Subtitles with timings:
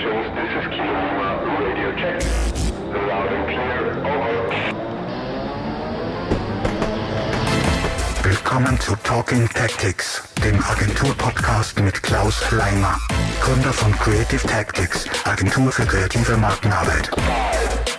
[0.00, 1.28] stations, this is Kilo Lima,
[1.60, 2.16] radio check.
[3.08, 4.40] Loud and clear, over.
[8.22, 12.98] Willkommen zu Talking Tactics, dem Agentur-Podcast mit Klaus Leimer,
[13.40, 17.10] Gründer von Creative Tactics, Agentur für kreative Markenarbeit.
[17.14, 17.89] Five,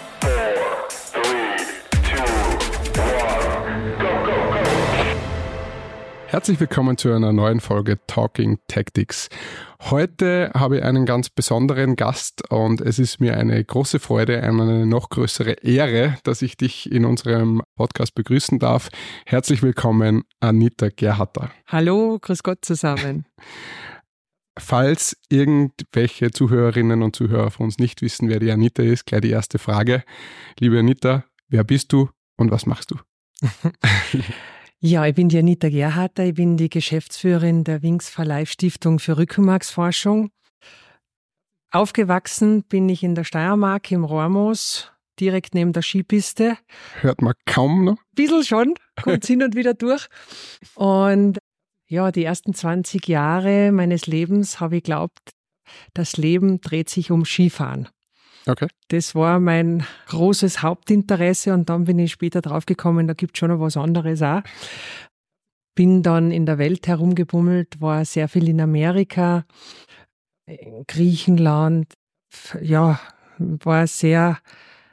[6.42, 9.30] Herzlich willkommen zu einer neuen Folge Talking Tactics.
[9.80, 14.88] Heute habe ich einen ganz besonderen Gast und es ist mir eine große Freude, eine
[14.88, 18.90] noch größere Ehre, dass ich dich in unserem Podcast begrüßen darf.
[19.28, 21.52] Herzlich willkommen, Anita Gerharter.
[21.68, 23.28] Hallo, grüß Gott zusammen.
[24.58, 29.30] Falls irgendwelche Zuhörerinnen und Zuhörer von uns nicht wissen, wer die Anita ist, gleich die
[29.30, 30.04] erste Frage.
[30.60, 32.96] Liebe Anita, wer bist du und was machst du?
[34.84, 39.16] Ja, ich bin die Anita Gerharter, ich bin die Geschäftsführerin der Wings Life Stiftung für
[39.16, 40.32] Rückenmarksforschung.
[41.70, 46.58] Aufgewachsen bin ich in der Steiermark im Rohrmoos, direkt neben der Skipiste.
[47.02, 47.98] Hört man kaum noch.
[48.16, 50.08] Bisschen schon, kommt hin und wieder durch.
[50.74, 51.38] Und
[51.88, 55.30] ja, die ersten 20 Jahre meines Lebens habe ich geglaubt,
[55.94, 57.88] das Leben dreht sich um Skifahren.
[58.48, 58.68] Okay.
[58.88, 63.50] Das war mein großes Hauptinteresse und dann bin ich später draufgekommen, da gibt es schon
[63.50, 64.42] noch was anderes auch.
[65.76, 69.46] Bin dann in der Welt herumgebummelt, war sehr viel in Amerika,
[70.46, 71.94] in Griechenland,
[72.62, 73.00] ja,
[73.38, 74.40] war sehr,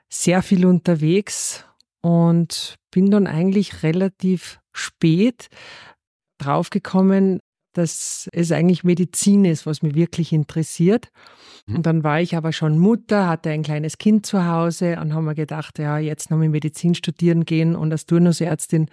[0.08, 1.64] sehr viel unterwegs
[2.00, 5.48] und bin dann eigentlich relativ spät
[6.38, 7.40] draufgekommen,
[7.78, 11.08] dass es eigentlich Medizin ist, was mich wirklich interessiert.
[11.68, 15.26] Und dann war ich aber schon Mutter, hatte ein kleines Kind zu Hause und haben
[15.26, 18.88] mir gedacht, ja, jetzt noch mit Medizin studieren gehen und als Turnusärztin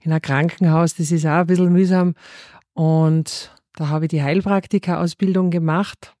[0.00, 2.14] in ein Krankenhaus, das ist auch ein bisschen mühsam.
[2.74, 6.14] Und da habe ich die Heilpraktika-Ausbildung gemacht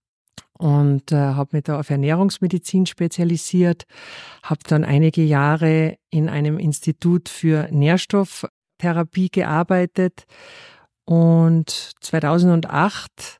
[0.58, 3.84] und äh, habe mich da auf Ernährungsmedizin spezialisiert,
[4.42, 10.24] habe dann einige Jahre in einem Institut für Nährstofftherapie gearbeitet
[11.04, 11.70] und
[12.00, 13.38] 2008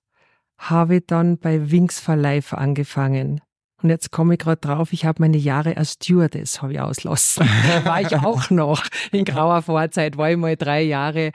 [0.58, 3.40] habe ich dann bei Wings for Life angefangen.
[3.82, 7.46] Und jetzt komme ich gerade drauf, ich habe meine Jahre als Stewardess habe ich auslassen.
[7.84, 11.32] war ich auch noch in grauer Vorzeit, war ich mal drei Jahre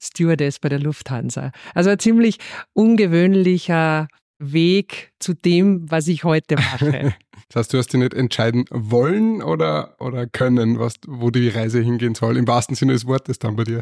[0.00, 1.50] Stewardess bei der Lufthansa.
[1.74, 2.38] Also ein ziemlich
[2.72, 7.14] ungewöhnlicher Weg zu dem, was ich heute mache.
[7.50, 11.80] Das heißt, du hast dich nicht entscheiden wollen oder, oder können, was, wo die Reise
[11.80, 13.80] hingehen soll, im wahrsten Sinne des Wortes dann bei dir.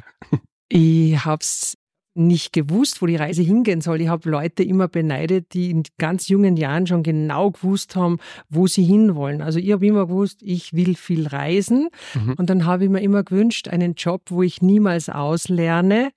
[0.68, 1.76] Ich habe es
[2.16, 4.00] nicht gewusst, wo die Reise hingehen soll.
[4.00, 8.18] Ich habe Leute immer beneidet, die in ganz jungen Jahren schon genau gewusst haben,
[8.48, 9.42] wo sie hinwollen.
[9.42, 11.90] Also ich habe immer gewusst, ich will viel reisen.
[12.14, 12.34] Mhm.
[12.38, 16.10] Und dann habe ich mir immer gewünscht, einen Job, wo ich niemals auslerne.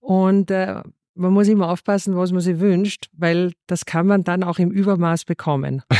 [0.00, 0.82] Und äh,
[1.14, 4.70] man muss immer aufpassen, was man sich wünscht, weil das kann man dann auch im
[4.70, 5.82] Übermaß bekommen.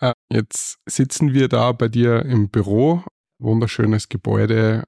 [0.00, 3.02] Äh, Jetzt sitzen wir da bei dir im Büro,
[3.38, 4.84] wunderschönes Gebäude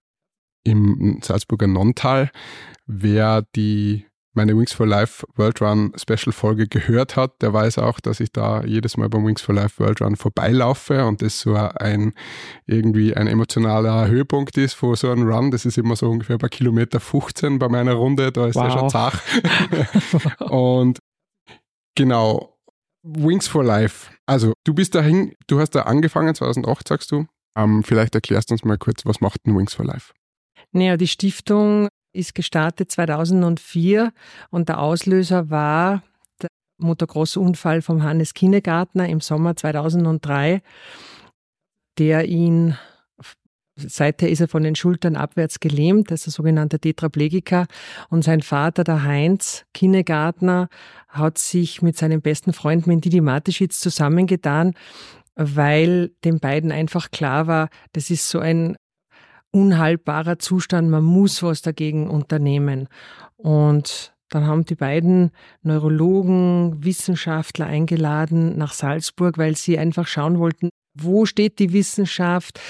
[0.65, 2.31] im Salzburger Nonntal.
[2.87, 7.99] Wer die meine Wings for Life World Run Special Folge gehört hat, der weiß auch,
[8.01, 11.55] dass ich da jedes Mal beim Wings for Life World Run vorbeilaufe und das so
[11.55, 12.15] ein
[12.67, 15.51] irgendwie ein emotionaler Höhepunkt ist vor so einem Run.
[15.51, 18.73] Das ist immer so ungefähr bei Kilometer 15 bei meiner Runde, da ist der Wow.
[18.73, 19.23] schon zach.
[20.51, 21.01] und
[21.97, 22.57] genau,
[23.03, 24.11] Wings for Life.
[24.27, 27.27] Also, du bist dahin, du hast da angefangen, 2008 sagst du.
[27.57, 30.13] Ähm, vielleicht erklärst du uns mal kurz, was macht denn Wings for Life?
[30.73, 34.13] Naja, die Stiftung ist gestartet 2004
[34.51, 36.03] und der Auslöser war
[36.43, 36.49] der
[36.79, 40.63] Motocross-Unfall vom Hannes Kinnegartner im Sommer 2003,
[41.99, 42.77] der ihn,
[43.77, 47.67] seither ist er von den Schultern abwärts gelähmt, ein sogenannter Tetraplegiker.
[48.09, 50.69] Und sein Vater, der Heinz Kinnegartner,
[51.09, 54.75] hat sich mit seinem besten Freund Mendidi Mateschitz zusammengetan,
[55.35, 58.77] weil den beiden einfach klar war, das ist so ein
[59.53, 62.89] unhaltbarer Zustand, man muss was dagegen unternehmen.
[63.37, 70.71] Und dann haben die beiden Neurologen, Wissenschaftler eingeladen nach Salzburg, weil sie einfach schauen wollten,
[70.95, 72.61] wo steht die Wissenschaft?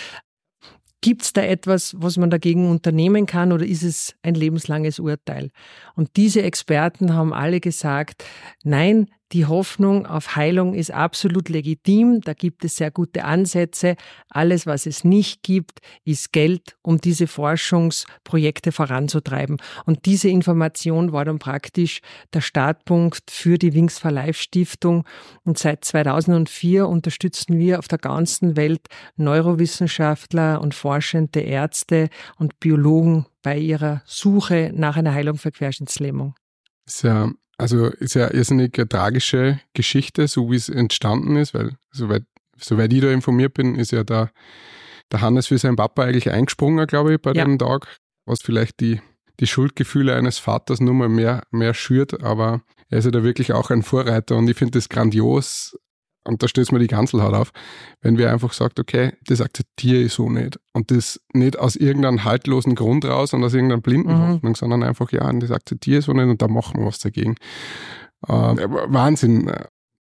[1.03, 5.50] Gibt es da etwas, was man dagegen unternehmen kann oder ist es ein lebenslanges Urteil?
[5.94, 8.25] Und diese Experten haben alle gesagt,
[8.65, 13.94] nein, die Hoffnung auf Heilung ist absolut legitim, da gibt es sehr gute Ansätze.
[14.29, 19.59] Alles, was es nicht gibt, ist Geld, um diese Forschungsprojekte voranzutreiben.
[19.87, 22.00] Und diese Information war dann praktisch
[22.32, 25.05] der Startpunkt für die Wings for Life Stiftung.
[25.44, 33.26] Und seit 2004 unterstützen wir auf der ganzen Welt Neurowissenschaftler und forschende Ärzte und Biologen
[33.43, 36.35] bei ihrer Suche nach einer Heilung für Querschnittslähmung.
[36.87, 37.31] ist ja
[37.61, 42.25] Also ist ja irrsinnig eine tragische Geschichte, so wie es entstanden ist, weil soweit,
[42.57, 44.31] soweit ich da informiert bin, ist ja da
[45.12, 47.45] der Hannes für seinen Papa eigentlich eingesprungen, glaube ich, bei Ja.
[47.45, 47.87] dem Tag,
[48.27, 49.01] was vielleicht die,
[49.41, 53.53] die Schuldgefühle eines Vaters nur mal mehr, mehr schürt, aber er ist ja da wirklich
[53.53, 55.77] auch ein Vorreiter und ich finde das grandios
[56.31, 57.50] und da stößt mir die Ganzelhaut auf,
[58.00, 62.25] wenn wir einfach sagt, okay, das akzeptiere ich so nicht und das nicht aus irgendeinem
[62.25, 64.29] haltlosen Grund raus und aus irgendeiner blinden Mhm.
[64.35, 67.35] Hoffnung, sondern einfach, ja, das akzeptiere ich so nicht und da machen wir was dagegen.
[68.27, 69.50] Äh, Wahnsinn.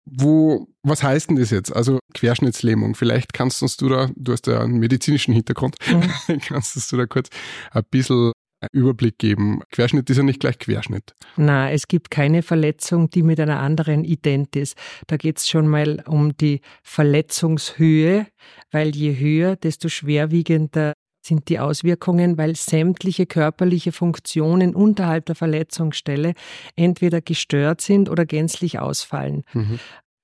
[0.06, 1.74] Wo, was heißt denn das jetzt?
[1.76, 2.94] Also Querschnittslähmung.
[2.94, 6.40] Vielleicht kannst uns du da, du hast ja einen medizinischen Hintergrund, Mhm.
[6.48, 7.28] kannst du da kurz
[7.70, 8.32] ein bisschen
[8.72, 9.60] Überblick geben.
[9.70, 11.14] Querschnitt ist ja nicht gleich Querschnitt.
[11.36, 14.76] Na, es gibt keine Verletzung, die mit einer anderen ident ist.
[15.06, 18.26] Da geht es schon mal um die Verletzungshöhe,
[18.70, 20.92] weil je höher, desto schwerwiegender
[21.22, 26.32] sind die Auswirkungen, weil sämtliche körperliche Funktionen unterhalb der Verletzungsstelle
[26.76, 29.44] entweder gestört sind oder gänzlich ausfallen.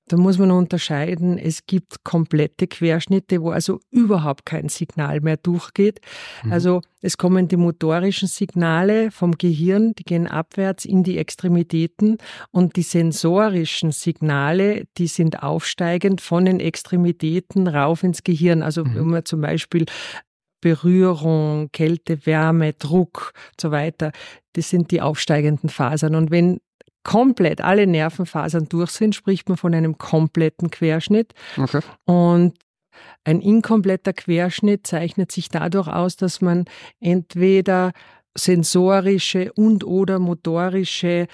[0.08, 6.00] Da muss man unterscheiden, es gibt komplette Querschnitte, wo also überhaupt kein Signal mehr durchgeht.
[6.48, 12.18] Also es kommen die motorischen Signale vom Gehirn, die gehen abwärts in die Extremitäten
[12.52, 18.62] und die sensorischen Signale, die sind aufsteigend von den Extremitäten rauf ins Gehirn.
[18.62, 19.86] Also wenn man zum Beispiel
[20.60, 24.12] Berührung, Kälte, Wärme, Druck und so weiter,
[24.52, 26.14] das sind die aufsteigenden Fasern.
[26.14, 26.60] Und wenn
[27.06, 31.34] komplett alle Nervenfasern durch sind, spricht man von einem kompletten Querschnitt.
[31.56, 31.78] Okay.
[32.04, 32.58] Und
[33.22, 36.64] ein inkompletter Querschnitt zeichnet sich dadurch aus, dass man
[36.98, 37.92] entweder
[38.36, 41.28] sensorische und oder motorische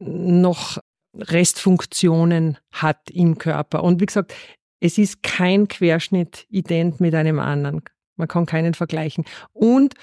[0.00, 0.78] noch
[1.16, 3.84] Restfunktionen hat im Körper.
[3.84, 4.34] Und wie gesagt,
[4.80, 7.82] es ist kein Querschnitt ident mit einem anderen.
[8.16, 9.24] Man kann keinen vergleichen.
[9.52, 9.94] Und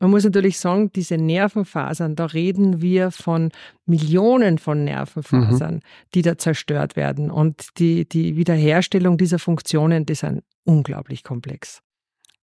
[0.00, 3.50] man muss natürlich sagen, diese Nervenfasern, da reden wir von
[3.86, 5.80] Millionen von Nervenfasern,
[6.14, 7.30] die da zerstört werden.
[7.30, 11.80] Und die, die Wiederherstellung dieser Funktionen, die sind unglaublich komplex.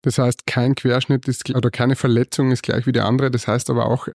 [0.01, 3.31] Das heißt, kein Querschnitt ist oder keine Verletzung ist gleich wie die andere.
[3.31, 4.07] Das heißt aber auch,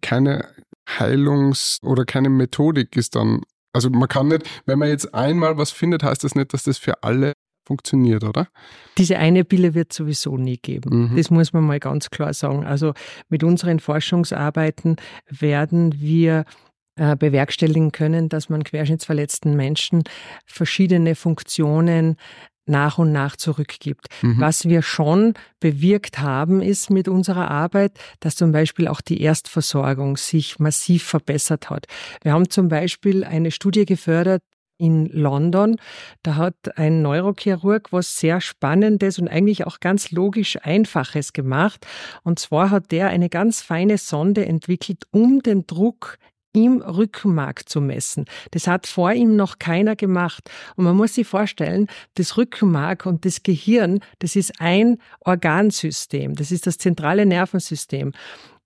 [0.00, 0.48] keine
[0.88, 3.42] Heilungs- oder keine Methodik ist dann.
[3.72, 6.78] Also man kann nicht, wenn man jetzt einmal was findet, heißt das nicht, dass das
[6.78, 7.32] für alle
[7.68, 8.48] funktioniert, oder?
[8.96, 11.10] Diese eine Pille wird sowieso nie geben.
[11.10, 11.16] Mhm.
[11.16, 12.64] Das muss man mal ganz klar sagen.
[12.64, 12.94] Also
[13.28, 14.96] mit unseren Forschungsarbeiten
[15.28, 16.44] werden wir
[16.96, 20.02] äh, bewerkstelligen können, dass man querschnittsverletzten Menschen
[20.46, 22.16] verschiedene Funktionen
[22.68, 24.06] nach und nach zurückgibt.
[24.22, 24.40] Mhm.
[24.40, 30.16] Was wir schon bewirkt haben, ist mit unserer Arbeit, dass zum Beispiel auch die Erstversorgung
[30.16, 31.86] sich massiv verbessert hat.
[32.22, 34.42] Wir haben zum Beispiel eine Studie gefördert,
[34.78, 35.76] in London.
[36.22, 41.86] Da hat ein Neurochirurg was sehr Spannendes und eigentlich auch ganz logisch Einfaches gemacht.
[42.22, 46.18] Und zwar hat der eine ganz feine Sonde entwickelt, um den Druck
[46.52, 48.24] im Rückenmark zu messen.
[48.52, 50.50] Das hat vor ihm noch keiner gemacht.
[50.76, 56.34] Und man muss sich vorstellen, das Rückenmark und das Gehirn, das ist ein Organsystem.
[56.34, 58.12] Das ist das zentrale Nervensystem.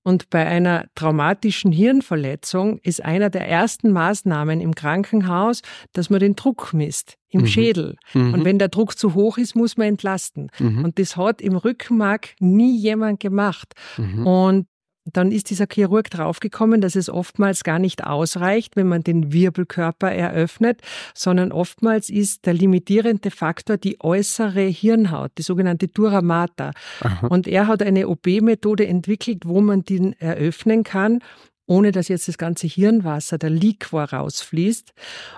[0.04, 5.62] Und bei einer traumatischen Hirnverletzung ist einer der ersten Maßnahmen im Krankenhaus,
[5.92, 7.46] dass man den Druck misst im Mhm.
[7.46, 7.96] Schädel.
[8.12, 8.34] Mhm.
[8.34, 10.50] Und wenn der Druck zu hoch ist, muss man entlasten.
[10.58, 10.84] Mhm.
[10.84, 13.74] Und das hat im Rückenmark nie jemand gemacht.
[13.96, 14.26] Mhm.
[14.26, 14.66] Und
[15.04, 20.10] dann ist dieser Chirurg draufgekommen, dass es oftmals gar nicht ausreicht, wenn man den Wirbelkörper
[20.10, 20.80] eröffnet,
[21.14, 26.72] sondern oftmals ist der limitierende Faktor die äußere Hirnhaut, die sogenannte Dura mater.
[27.00, 27.26] Aha.
[27.26, 31.18] Und er hat eine OP-Methode entwickelt, wo man den eröffnen kann,
[31.66, 34.92] ohne dass jetzt das ganze Hirnwasser, der Liquor rausfließt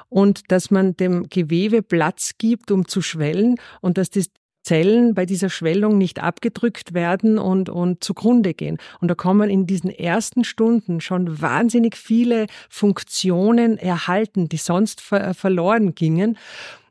[0.08, 4.26] und dass man dem Gewebe Platz gibt, um zu schwellen und dass das
[4.64, 8.78] Zellen bei dieser Schwellung nicht abgedrückt werden und, und zugrunde gehen.
[9.00, 15.34] Und da man in diesen ersten Stunden schon wahnsinnig viele Funktionen erhalten, die sonst ver
[15.34, 16.38] verloren gingen.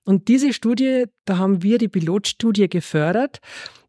[0.05, 3.39] Und diese Studie, da haben wir die Pilotstudie gefördert.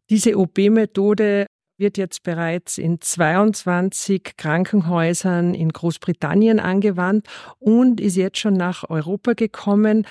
[0.09, 1.45] Diese OP-Methode
[1.77, 7.27] wird jetzt bereits in 22 Krankenhäusern in Großbritannien angewandt
[7.59, 10.07] und ist jetzt schon nach Europa gekommen.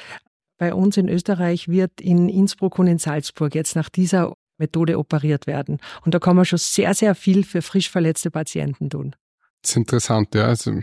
[0.65, 5.47] Bei uns in Österreich wird in Innsbruck und in Salzburg jetzt nach dieser Methode operiert
[5.47, 5.77] werden.
[6.07, 9.15] Und da kann man schon sehr, sehr viel für frisch verletzte Patienten tun.
[9.61, 10.47] Das ist interessant, ja.
[10.47, 10.81] Also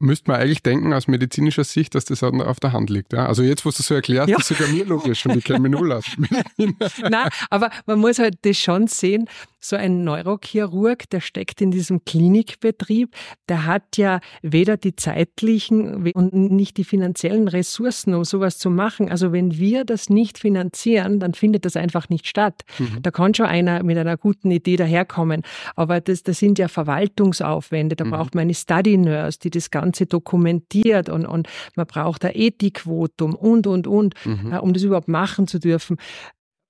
[0.00, 3.12] müsste man eigentlich denken aus medizinischer Sicht, dass das auf der Hand liegt.
[3.12, 3.26] Ja?
[3.26, 4.38] Also jetzt, wo du es so erklärst, Ja.
[4.38, 6.04] ist sogar mir logisch und ich kenne mich null aus.
[6.56, 9.26] Nein, aber man muss halt das schon sehen,
[9.60, 13.12] so ein Neurochirurg, der steckt in diesem Klinikbetrieb,
[13.48, 19.10] der hat ja weder die zeitlichen und nicht die finanziellen Ressourcen, um sowas zu machen.
[19.10, 22.62] Also wenn wir das nicht finanzieren, dann findet das einfach nicht statt.
[23.02, 25.42] Da kann schon einer mit einer guten Idee daherkommen,
[25.74, 29.87] aber das, das sind ja Verwaltungsaufwände, da braucht man eine Study Nurse, die das Ganze
[29.88, 34.52] Ganze dokumentiert und, und man braucht ein Ethikvotum und, und, und, mhm.
[34.52, 35.96] äh, um das überhaupt machen zu dürfen.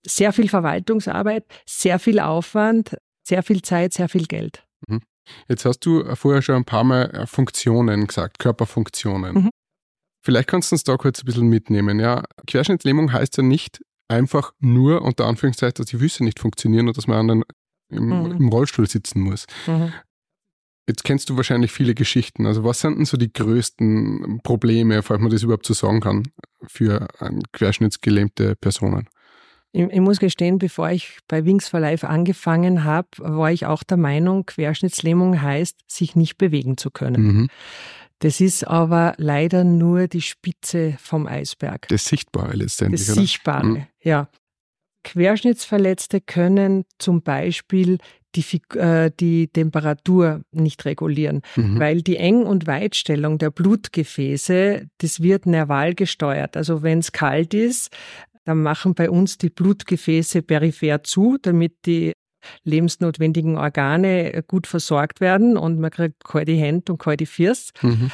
[0.07, 2.97] Sehr viel Verwaltungsarbeit, sehr viel Aufwand,
[3.27, 4.65] sehr viel Zeit, sehr viel Geld.
[4.87, 5.01] Mhm.
[5.49, 9.35] Jetzt hast du vorher schon ein paar Mal äh, Funktionen gesagt, Körperfunktionen.
[9.35, 9.51] Mhm.
[10.25, 11.99] Vielleicht kannst du uns da kurz ein bisschen mitnehmen.
[11.99, 16.95] Ja, Querschnittslähmung heißt ja nicht einfach nur unter Anführungszeichen, dass die Füße nicht funktionieren oder
[16.95, 17.45] dass man einen
[17.91, 18.31] im, mhm.
[18.33, 19.47] im Rollstuhl sitzen muss.
[19.67, 19.93] Mhm.
[20.88, 22.47] Jetzt kennst du wahrscheinlich viele Geschichten.
[22.47, 26.23] Also was sind denn so die größten Probleme, falls man das überhaupt so sagen kann,
[26.66, 27.07] für
[27.52, 29.07] querschnittsgelähmte Personen?
[29.73, 33.83] Ich, ich, muss gestehen, bevor ich bei Wings for Life angefangen habe, war ich auch
[33.83, 37.23] der Meinung, Querschnittslähmung heißt, sich nicht bewegen zu können.
[37.23, 37.49] Mhm.
[38.21, 41.87] Das ist aber leider nur die Spitze vom Eisberg.
[41.88, 43.07] Das Sichtbare letztendlich.
[43.07, 43.87] Das Sichtbare, mhm.
[44.00, 44.28] ja.
[45.04, 47.99] Querschnittsverletzte können zum Beispiel
[48.38, 51.78] die, äh, die Temperatur nicht regulieren, mhm.
[51.78, 56.57] weil die Eng- und Weitstellung der Blutgefäße, das wird nerval gesteuert.
[56.57, 57.90] Also wenn es kalt ist,
[58.45, 62.12] dann machen bei uns die Blutgefäße peripher zu, damit die
[62.64, 67.73] lebensnotwendigen Organe gut versorgt werden und man kriegt kalte Hände und kalte Füße.
[67.83, 68.11] Mhm.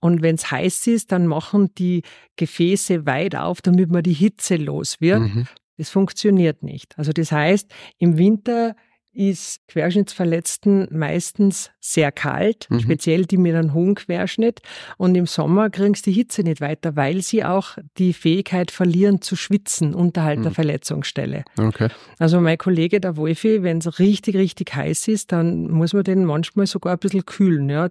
[0.00, 2.02] Und wenn es heiß ist, dann machen die
[2.36, 5.20] Gefäße weit auf, damit man die Hitze los wird.
[5.20, 5.46] Mhm.
[5.78, 6.96] Das funktioniert nicht.
[6.98, 8.76] Also das heißt, im Winter
[9.14, 12.80] ist Querschnittsverletzten meistens sehr kalt, mhm.
[12.80, 14.60] speziell die mit einem hohen Querschnitt.
[14.96, 19.20] Und im Sommer kriegen sie die Hitze nicht weiter, weil sie auch die Fähigkeit verlieren
[19.20, 20.42] zu schwitzen unterhalb mhm.
[20.44, 21.44] der Verletzungsstelle.
[21.58, 21.88] Okay.
[22.18, 26.24] Also mein Kollege, der Wolfi, wenn es richtig, richtig heiß ist, dann muss man den
[26.24, 27.88] manchmal sogar ein bisschen kühlen, ja,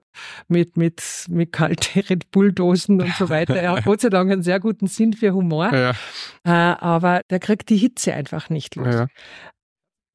[0.47, 3.55] mit, mit, mit kalten Red Bull-Dosen und so weiter.
[3.55, 5.71] Er hat Gott sei Dank einen sehr guten Sinn für Humor.
[5.73, 5.91] Ja.
[6.43, 8.95] Äh, aber der kriegt die Hitze einfach nicht los.
[8.95, 9.07] Ja.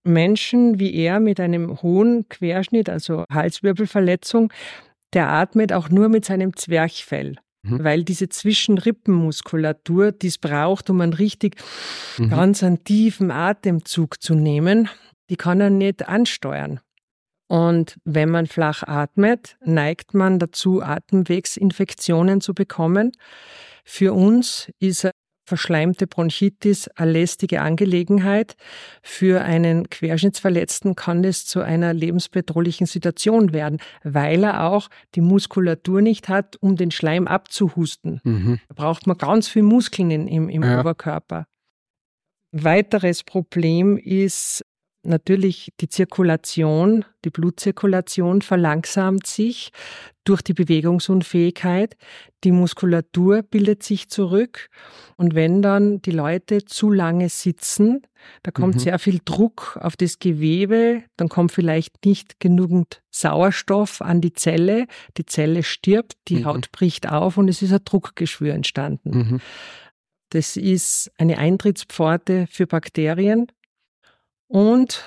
[0.07, 4.53] Menschen wie er mit einem hohen Querschnitt, also Halswirbelverletzung,
[5.13, 7.37] der atmet auch nur mit seinem Zwerchfell.
[7.63, 7.85] Mhm.
[7.85, 11.57] Weil diese Zwischenrippenmuskulatur, die es braucht, um einen richtig
[12.19, 12.31] mhm.
[12.31, 14.89] ganz einen tiefen Atemzug zu nehmen,
[15.31, 16.81] die kann er nicht ansteuern.
[17.49, 23.13] Und wenn man flach atmet, neigt man dazu, Atemwegsinfektionen zu bekommen.
[23.85, 25.09] Für uns ist
[25.47, 28.57] verschleimte Bronchitis eine lästige Angelegenheit.
[29.01, 36.03] Für einen Querschnittsverletzten kann es zu einer lebensbedrohlichen Situation werden, weil er auch die Muskulatur
[36.03, 38.21] nicht hat, um den Schleim abzuhusten.
[38.25, 38.59] Mhm.
[38.69, 40.81] Da braucht man ganz viel Muskeln im, im ja.
[40.81, 41.47] Oberkörper.
[42.51, 44.65] Weiteres Problem ist
[45.07, 49.71] natürlich die Zirkulation, die Blutzirkulation verlangsamt sich
[50.25, 51.97] durch die Bewegungsunfähigkeit.
[52.45, 54.69] Die Muskulatur bildet sich zurück.
[55.17, 58.03] Und wenn dann die Leute zu lange sitzen,
[58.43, 58.81] da kommt mhm.
[58.81, 64.87] sehr viel Druck auf das Gewebe, dann kommt vielleicht nicht genügend Sauerstoff an die Zelle.
[65.17, 66.45] Die Zelle stirbt, die mhm.
[66.47, 69.11] Haut bricht auf und es ist ein Druckgeschwür entstanden.
[69.11, 69.41] Mhm.
[70.31, 73.47] Das ist eine Eintrittspforte für Bakterien.
[74.49, 75.05] Und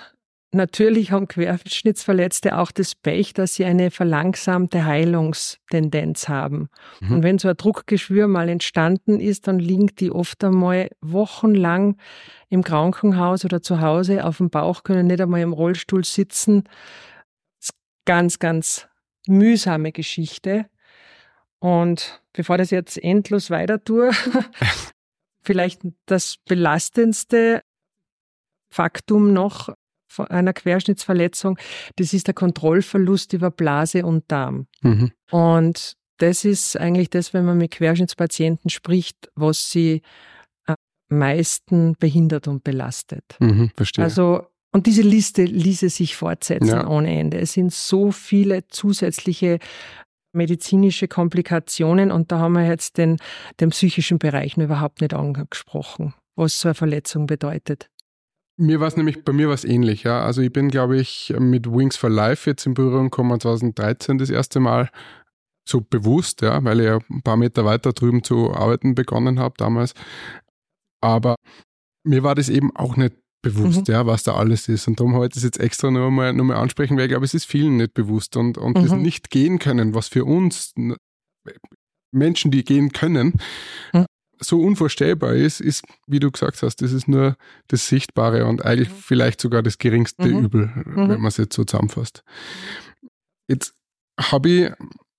[0.51, 6.69] natürlich haben Querschnittsverletzte auch das Pech, dass sie eine verlangsamte Heilungstendenz haben.
[6.99, 7.11] Mhm.
[7.11, 11.97] Und wenn so ein Druckgeschwür mal entstanden ist, dann liegen die oft einmal wochenlang
[12.49, 16.63] im Krankenhaus oder zu Hause auf dem Bauch, können nicht einmal im Rollstuhl sitzen.
[17.59, 17.73] Das ist
[18.05, 18.87] ganz, ganz
[19.27, 20.65] mühsame Geschichte.
[21.59, 24.11] Und bevor das jetzt endlos weiter tue,
[25.43, 27.61] vielleicht das belastendste
[28.69, 29.69] Faktum noch
[30.17, 31.57] einer Querschnittsverletzung,
[31.95, 34.67] das ist der Kontrollverlust über Blase und Darm.
[34.81, 35.11] Mhm.
[35.31, 40.01] Und das ist eigentlich das, wenn man mit Querschnittspatienten spricht, was sie
[40.65, 40.75] am
[41.09, 43.23] meisten behindert und belastet.
[43.39, 44.03] Mhm, verstehe.
[44.03, 46.87] Also und diese Liste ließe sich fortsetzen ja.
[46.87, 47.39] ohne Ende.
[47.39, 49.57] Es sind so viele zusätzliche
[50.31, 53.17] medizinische Komplikationen und da haben wir jetzt den,
[53.59, 57.89] den psychischen Bereich noch überhaupt nicht angesprochen, was so eine Verletzung bedeutet.
[58.61, 60.21] Mir war es nämlich, bei mir war es ähnlich, ja.
[60.21, 64.29] Also ich bin, glaube ich, mit Wings for Life jetzt in Berührung gekommen 2013 das
[64.29, 64.89] erste Mal
[65.65, 69.55] so bewusst, ja, weil ich ja ein paar Meter weiter drüben zu arbeiten begonnen habe
[69.57, 69.93] damals.
[70.99, 71.35] Aber
[72.03, 73.93] mir war das eben auch nicht bewusst, mhm.
[73.93, 74.89] ja, was da alles ist.
[74.89, 77.33] Und darum heute das jetzt extra nur mal, nur mal ansprechen, weil ich glaube, es
[77.33, 78.83] ist vielen nicht bewusst und, und mhm.
[78.83, 80.73] das nicht gehen können, was für uns
[82.11, 83.39] Menschen, die gehen können,
[83.93, 84.05] mhm
[84.39, 87.35] so unvorstellbar ist, ist, wie du gesagt hast, das ist nur
[87.67, 88.95] das Sichtbare und eigentlich mhm.
[89.01, 90.45] vielleicht sogar das geringste mhm.
[90.45, 90.95] Übel, mhm.
[90.95, 92.23] wenn man es jetzt so zusammenfasst.
[93.47, 93.73] Jetzt
[94.19, 94.71] habe ich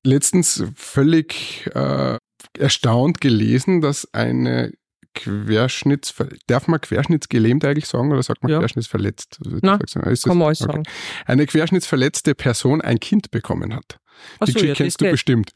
[0.05, 2.17] letztens völlig äh,
[2.59, 4.73] erstaunt gelesen, dass eine
[5.15, 6.15] Querschnitts,
[6.47, 8.59] darf man querschnittsgelähmt eigentlich sagen oder sagt man Ja.
[8.59, 9.39] querschnittsverletzt?
[9.63, 10.73] Na, das- Kann man alles okay.
[10.73, 10.83] sagen.
[11.27, 13.99] Eine querschnittsverletzte Person ein Kind bekommen hat.
[14.39, 15.13] Ach Die so, ja, das kennst du geht.
[15.13, 15.53] bestimmt.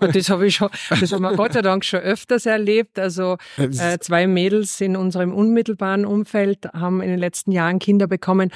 [0.00, 2.98] Das habe ich schon, das haben wir Gott sei Dank schon öfters erlebt.
[2.98, 8.50] Also äh, zwei Mädels in unserem unmittelbaren Umfeld haben in den letzten Jahren Kinder bekommen.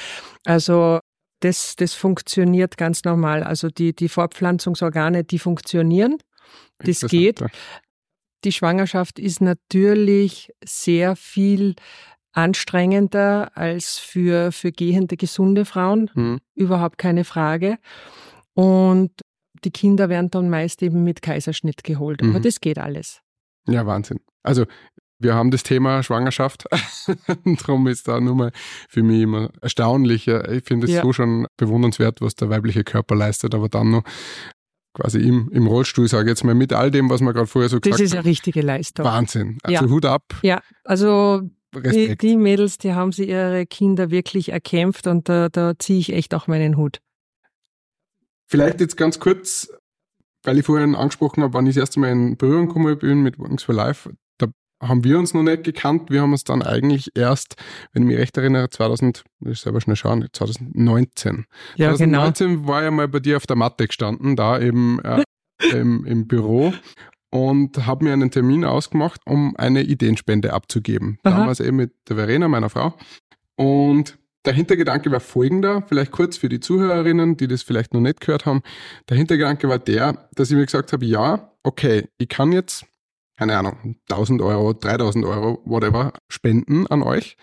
[0.46, 1.00] Also
[1.40, 3.42] das, das funktioniert ganz normal.
[3.42, 6.16] Also die, die Fortpflanzungsorgane, die funktionieren.
[6.78, 7.42] Das geht.
[8.44, 11.74] Die Schwangerschaft ist natürlich sehr viel
[12.32, 16.10] anstrengender als für, für gehende, gesunde Frauen.
[16.14, 16.38] Mhm.
[16.54, 17.78] Überhaupt keine Frage.
[18.54, 19.12] Und
[19.64, 22.22] die Kinder werden dann meist eben mit Kaiserschnitt geholt.
[22.22, 22.42] Aber Mhm.
[22.42, 23.20] das geht alles.
[23.68, 24.20] Ja, Wahnsinn.
[24.42, 24.64] Also,
[25.18, 26.64] wir haben das Thema Schwangerschaft.
[27.66, 28.50] Darum ist da nur mal
[28.88, 30.26] für mich immer erstaunlich.
[30.26, 31.02] Ich finde es Ja.
[31.02, 34.02] so schon bewundernswert, was der weibliche Körper leistet, aber dann noch
[34.94, 37.68] quasi im, im Rollstuhl, sage ich jetzt mal, mit all dem, was wir gerade vorher
[37.68, 38.28] so Das gesagt ist eine haben.
[38.28, 39.04] richtige Leistung.
[39.06, 39.58] Wahnsinn.
[39.62, 39.90] Also Ja.
[39.90, 41.42] Hut ab, Ja, also
[41.74, 46.12] die, die Mädels, die haben sie ihre Kinder wirklich erkämpft und da, da ziehe ich
[46.12, 47.00] echt auch meinen Hut.
[48.46, 49.72] Vielleicht jetzt ganz kurz,
[50.42, 53.38] weil ich vorhin angesprochen habe, wann ich das erste Mal in Berührung gekommen bin mit
[53.38, 54.10] Wings for Life,
[54.82, 56.10] haben wir uns noch nicht gekannt.
[56.10, 57.56] Wir haben uns dann eigentlich erst,
[57.92, 61.46] wenn ich mich recht erinnere, 2000, muss ich selber schnell schauen, 2019.
[61.76, 62.24] Ja, genau.
[62.26, 65.22] 2019 war ja mal bei dir auf der Matte gestanden, da eben äh,
[65.72, 66.72] im, im Büro
[67.30, 71.18] und habe mir einen Termin ausgemacht, um eine Ideenspende abzugeben.
[71.22, 71.38] Aha.
[71.38, 72.94] Damals eben mit der Verena, meiner Frau.
[73.56, 78.20] Und der Hintergedanke war folgender, vielleicht kurz für die Zuhörerinnen, die das vielleicht noch nicht
[78.20, 78.62] gehört haben.
[79.08, 82.84] Der Hintergedanke war der, dass ich mir gesagt habe, ja, okay, ich kann jetzt,
[83.42, 87.36] keine Ahnung, 1000 Euro, 3000 Euro, whatever, spenden an euch.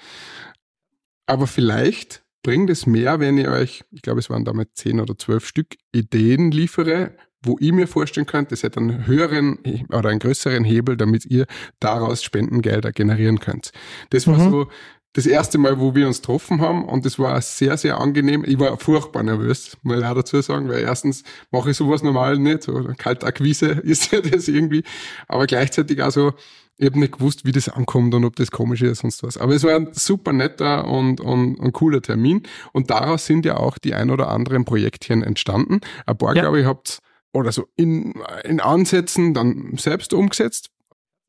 [1.25, 5.17] Aber vielleicht bringt es mehr, wenn ich euch, ich glaube, es waren damit 10 oder
[5.17, 9.59] 12 Stück Ideen liefere, wo ich mir vorstellen könnte, es hätte einen höheren
[9.91, 11.45] oder einen größeren Hebel, damit ihr
[11.81, 13.71] daraus Spendengelder generieren könnt.
[14.09, 14.51] Das war Mhm.
[14.51, 14.67] so
[15.13, 18.43] das erste Mal, wo wir uns getroffen haben und das war sehr, sehr angenehm.
[18.45, 22.37] Ich war furchtbar nervös, muss ich auch dazu sagen, weil erstens mache ich sowas normal
[22.37, 24.83] nicht, so Kaltakquise ist ja das irgendwie,
[25.27, 26.33] aber gleichzeitig auch so,
[26.77, 29.37] ich habe nicht gewusst, wie das ankommt und ob das komisch ist, sonst was.
[29.37, 33.57] Aber es war ein super netter und, und, und cooler Termin und daraus sind ja
[33.57, 35.81] auch die ein oder anderen Projektchen entstanden.
[36.05, 36.43] Ein paar, Ja.
[36.43, 36.99] glaube ich, habt
[37.33, 38.13] oder so in,
[38.45, 40.69] in Ansätzen dann selbst umgesetzt,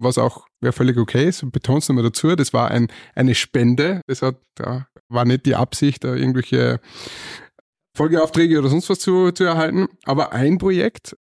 [0.01, 1.45] was auch ja, völlig okay ist.
[1.53, 4.01] Betont es nochmal dazu, das war ein, eine Spende.
[4.07, 6.81] Das hat, ja, war nicht die Absicht, da irgendwelche
[7.97, 9.87] Folgeaufträge oder sonst was zu, zu erhalten.
[10.05, 11.17] Aber ein Projekt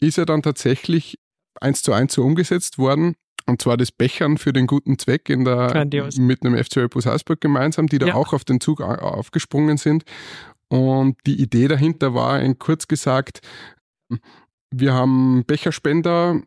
[0.00, 1.18] ist ja dann tatsächlich
[1.60, 3.14] eins zu eins so umgesetzt worden.
[3.46, 6.16] Und zwar das Bechern für den guten Zweck in der, Grandios.
[6.16, 8.14] mit einem FC Bus Salzburg gemeinsam, die da Ja.
[8.14, 10.04] auch auf den Zug au- aufgesprungen sind.
[10.68, 13.40] Und die Idee dahinter war, in kurz gesagt,
[14.74, 16.40] wir haben Becherspender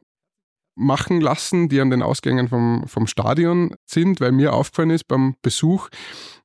[0.78, 5.36] machen lassen, die an den Ausgängen vom, vom Stadion sind, weil mir aufgefallen ist beim
[5.42, 5.90] Besuch,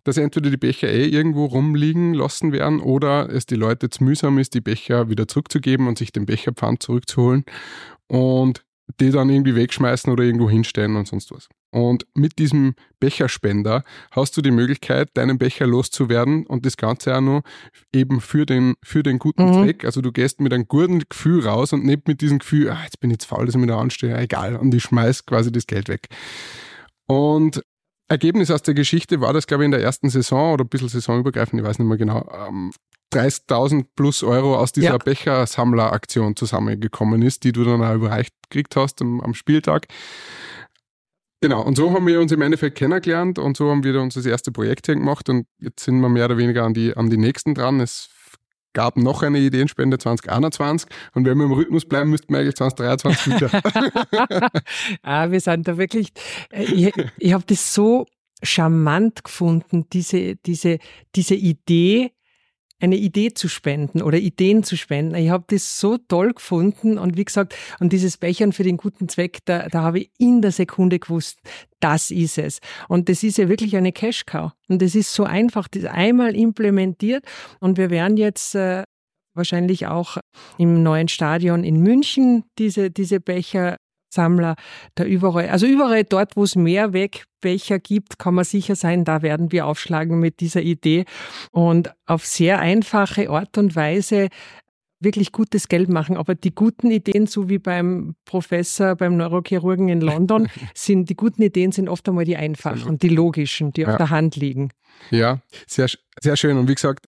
[0.04, 4.38] dass entweder die Becher eh irgendwo rumliegen lassen werden oder es die Leute zu mühsam
[4.38, 7.44] ist, die Becher wieder zurückzugeben und sich den Becherpfand zurückzuholen.
[8.08, 8.64] Und
[9.00, 11.48] die dann irgendwie wegschmeißen oder irgendwo hinstellen und sonst was.
[11.70, 17.20] Und mit diesem Becherspender hast du die Möglichkeit, deinen Becher loszuwerden und das Ganze auch
[17.20, 17.42] noch
[17.94, 19.54] eben für den, für den guten Mhm.
[19.54, 19.84] Zweck.
[19.84, 23.00] Also du gehst mit einem guten Gefühl raus und nicht mit diesem Gefühl, ah, jetzt
[23.00, 24.56] bin ich zu faul, dass ich mich da anstehe, egal.
[24.56, 26.08] Und ich schmeiß quasi das Geld weg.
[27.06, 27.62] Und
[28.12, 30.88] Ergebnis aus der Geschichte war das, glaube ich, in der ersten Saison oder ein bisschen
[30.88, 32.70] saisonübergreifend, ich weiß nicht mehr genau, ähm,
[33.12, 34.98] 30.000 plus Euro aus dieser Ja.
[34.98, 39.86] Bechersammleraktion zusammengekommen ist, die du dann auch überreicht gekriegt hast am, am Spieltag.
[41.40, 44.26] Genau, und so haben wir uns im Endeffekt kennengelernt und so haben wir uns das
[44.26, 47.16] erste Projekt hier gemacht und jetzt sind wir mehr oder weniger an die, an die
[47.16, 47.80] nächsten dran.
[47.80, 48.08] Es
[48.72, 53.34] gab noch eine Ideenspende 2021 und wenn wir im Rhythmus bleiben, müssten wir eigentlich 2023
[53.34, 54.50] wieder.
[55.02, 56.12] ah, wir sind da wirklich,
[56.50, 58.06] äh, ich, ich habe das so
[58.42, 60.78] charmant gefunden, diese, diese,
[61.14, 62.12] diese Idee,
[62.82, 65.14] eine Idee zu spenden oder Ideen zu spenden.
[65.14, 69.08] Ich habe das so toll gefunden und wie gesagt, und dieses Bechern für den guten
[69.08, 71.38] Zweck, da, da habe ich in der Sekunde gewusst,
[71.80, 72.58] das ist es.
[72.88, 74.52] Und das ist ja wirklich eine Cash-Cow.
[74.68, 77.24] Und das ist so einfach, das einmal implementiert
[77.60, 78.82] und wir werden jetzt äh,
[79.34, 80.18] wahrscheinlich auch
[80.58, 83.76] im neuen Stadion in München diese, diese Becher
[84.12, 84.56] Sammler
[84.94, 89.22] da überall, also überall dort, wo es mehr Wegbecher gibt, kann man sicher sein, da
[89.22, 91.04] werden wir aufschlagen mit dieser Idee
[91.50, 94.28] und auf sehr einfache Art und Weise
[95.00, 96.16] wirklich gutes Geld machen.
[96.16, 101.42] Aber die guten Ideen, so wie beim Professor, beim Neurochirurgen in London, sind die guten
[101.42, 103.88] Ideen sind oft einmal die einfachen, die logischen, die Ja.
[103.90, 104.70] auf der Hand liegen.
[105.10, 105.88] Ja, sehr,
[106.20, 106.56] sehr schön.
[106.56, 107.06] Und wie gesagt,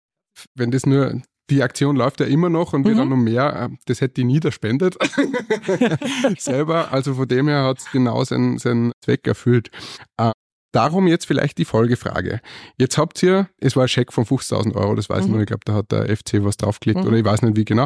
[0.55, 3.69] wenn das nur Die Aktion läuft ja immer noch und wird auch noch mehr.
[3.71, 4.95] äh, Das hätte ich nie spendet
[6.37, 6.91] selber.
[6.91, 9.69] Also von dem her hat es genau seinen, seinen Zweck erfüllt.
[10.17, 10.31] Äh,
[10.71, 12.39] Darum jetzt vielleicht die Folgefrage.
[12.79, 15.33] Jetzt habt ihr, es war ein Scheck von 50.000 Euro, das weiß ich Mhm.
[15.33, 17.07] noch, ich glaube, da hat der FC was draufgelegt Mhm.
[17.07, 17.85] oder ich weiß nicht wie genau.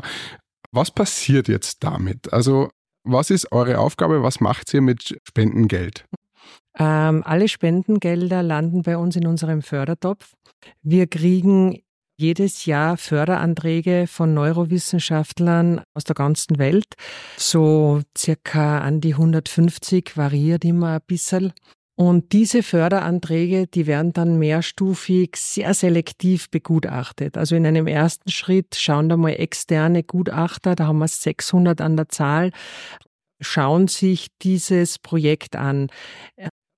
[0.71, 2.31] Was passiert jetzt damit?
[2.31, 2.69] Also,
[3.03, 4.23] was ist eure Aufgabe?
[4.23, 6.05] Was macht ihr mit Spendengeld?
[6.79, 10.31] Ähm, alle Spendengelder landen bei uns in unserem Fördertopf.
[10.81, 11.81] Wir kriegen
[12.17, 16.95] jedes Jahr Förderanträge von Neurowissenschaftlern aus der ganzen Welt.
[17.37, 21.53] So circa an die 150, variiert immer ein bisschen.
[21.95, 27.37] Und diese Förderanträge, die werden dann mehrstufig sehr selektiv begutachtet.
[27.37, 31.97] Also in einem ersten Schritt schauen da mal externe Gutachter, da haben wir 600 an
[31.97, 32.51] der Zahl,
[33.41, 35.87] schauen sich dieses Projekt an.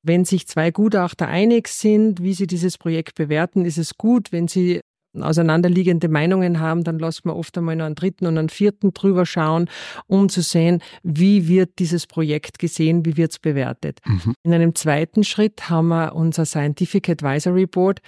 [0.03, 4.31] Wenn sich zwei Gutachter einig sind, wie sie dieses Projekt bewerten, ist es gut.
[4.31, 4.79] Wenn sie
[5.19, 9.25] auseinanderliegende Meinungen haben, dann lassen wir oft einmal noch einen dritten und einen vierten drüber
[9.25, 9.69] schauen,
[10.07, 13.99] um zu sehen, wie wird dieses Projekt gesehen, wie wird es bewertet.
[14.05, 14.33] Mhm.
[14.43, 18.01] In einem zweiten Schritt haben wir unser Scientific Advisory Board.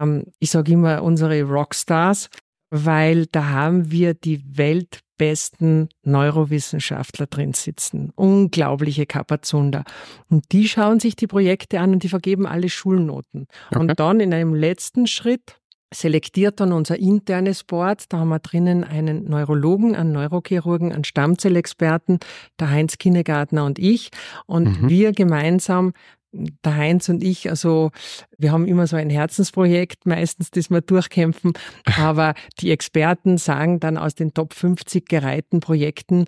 [0.00, 2.28] Ähm, Ich sage immer unsere Rockstars,
[2.70, 8.12] weil da haben wir die weltbesten Neurowissenschaftler drin sitzen.
[8.14, 9.84] Unglaubliche Kapazunder.
[10.28, 13.46] Und die schauen sich die Projekte an und die vergeben alle Schulnoten.
[13.70, 13.78] Okay.
[13.78, 15.58] Und dann in einem letzten Schritt
[15.92, 18.04] selektiert dann unser internes Board.
[18.12, 22.18] Da haben wir drinnen einen Neurologen, einen Neurochirurgen, einen Stammzellexperten,
[22.60, 24.10] der Heinz Kinnegartner und ich.
[24.46, 24.88] Und Mhm.
[24.88, 25.92] wir gemeinsam,
[26.32, 27.90] der Heinz und ich, also
[28.36, 31.52] wir haben immer so ein Herzensprojekt, meistens, das wir durchkämpfen.
[32.12, 36.26] Aber die Experten sagen dann aus den Top 50 gereihten Projekten,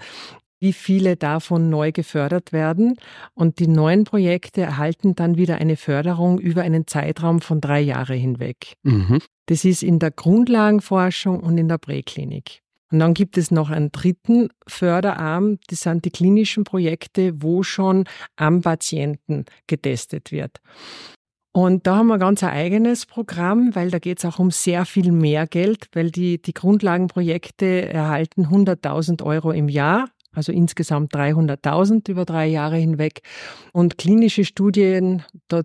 [0.59, 2.96] wie viele davon neu gefördert werden.
[3.35, 8.14] Und die neuen Projekte erhalten dann wieder eine Förderung über einen Zeitraum von drei Jahre
[8.14, 8.75] hinweg.
[8.83, 9.20] Mhm.
[9.50, 12.62] Das ist in der Grundlagenforschung und in der Präklinik.
[12.92, 18.04] Und dann gibt es noch einen dritten Förderarm, das sind die klinischen Projekte, wo schon
[18.36, 20.60] am Patienten getestet wird.
[21.52, 24.84] Und da haben wir ganz ein eigenes Programm, weil da geht es auch um sehr
[24.84, 32.08] viel mehr Geld, weil die, die Grundlagenprojekte erhalten 100.000 Euro im Jahr, also insgesamt 300.000
[32.08, 33.22] über drei Jahre hinweg.
[33.72, 35.62] Und klinische Studien, da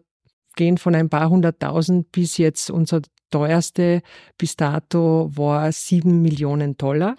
[0.56, 4.02] gehen von ein paar hunderttausend bis jetzt unser teuerste
[4.38, 7.16] bis dato war sieben Millionen Dollar,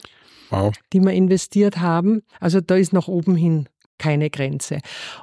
[0.51, 0.73] Wow.
[0.93, 2.23] die wir investiert haben.
[2.41, 3.69] Also da ist nach oben hin
[3.99, 4.79] keine Grenze.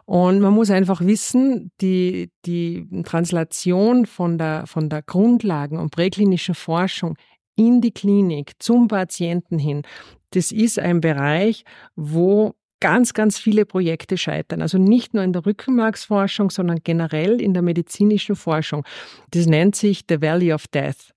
[0.05, 6.55] Und man muss einfach wissen, die, die Translation von der, von der Grundlagen- und präklinischen
[6.55, 7.15] Forschung
[7.55, 9.83] in die Klinik zum Patienten hin,
[10.31, 11.63] das ist ein Bereich,
[11.95, 14.61] wo ganz, ganz viele Projekte scheitern.
[14.61, 18.83] Also nicht nur in der Rückenmarksforschung, sondern generell in der medizinischen Forschung.
[19.31, 21.13] Das nennt sich The Valley of Death.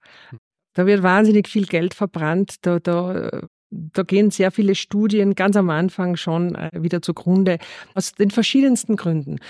[0.75, 2.59] Da wird wahnsinnig viel Geld verbrannt.
[2.63, 7.59] Da, da, da gehen sehr viele Studien ganz am Anfang schon äh, wieder zugrunde,
[7.95, 9.41] aus den verschiedensten Gründen.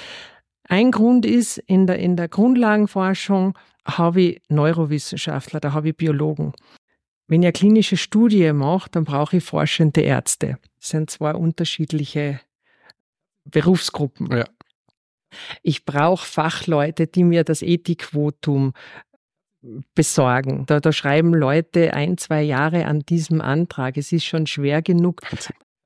[0.66, 6.54] Ein Grund ist, in der, in der Grundlagenforschung habe ich Neurowissenschaftler, da habe ich Biologen.
[7.28, 10.56] Wenn ich eine klinische Studie mache, dann brauche ich forschende Ärzte.
[10.86, 12.38] Das sind zwei unterschiedliche
[13.44, 14.30] Berufsgruppen.
[14.30, 14.44] Ja.
[15.64, 18.72] Ich brauche Fachleute, die mir das Ethikvotum
[19.96, 20.64] besorgen.
[20.66, 23.96] Da, da schreiben Leute ein, zwei Jahre an diesem Antrag.
[23.96, 25.22] Es ist schon schwer genug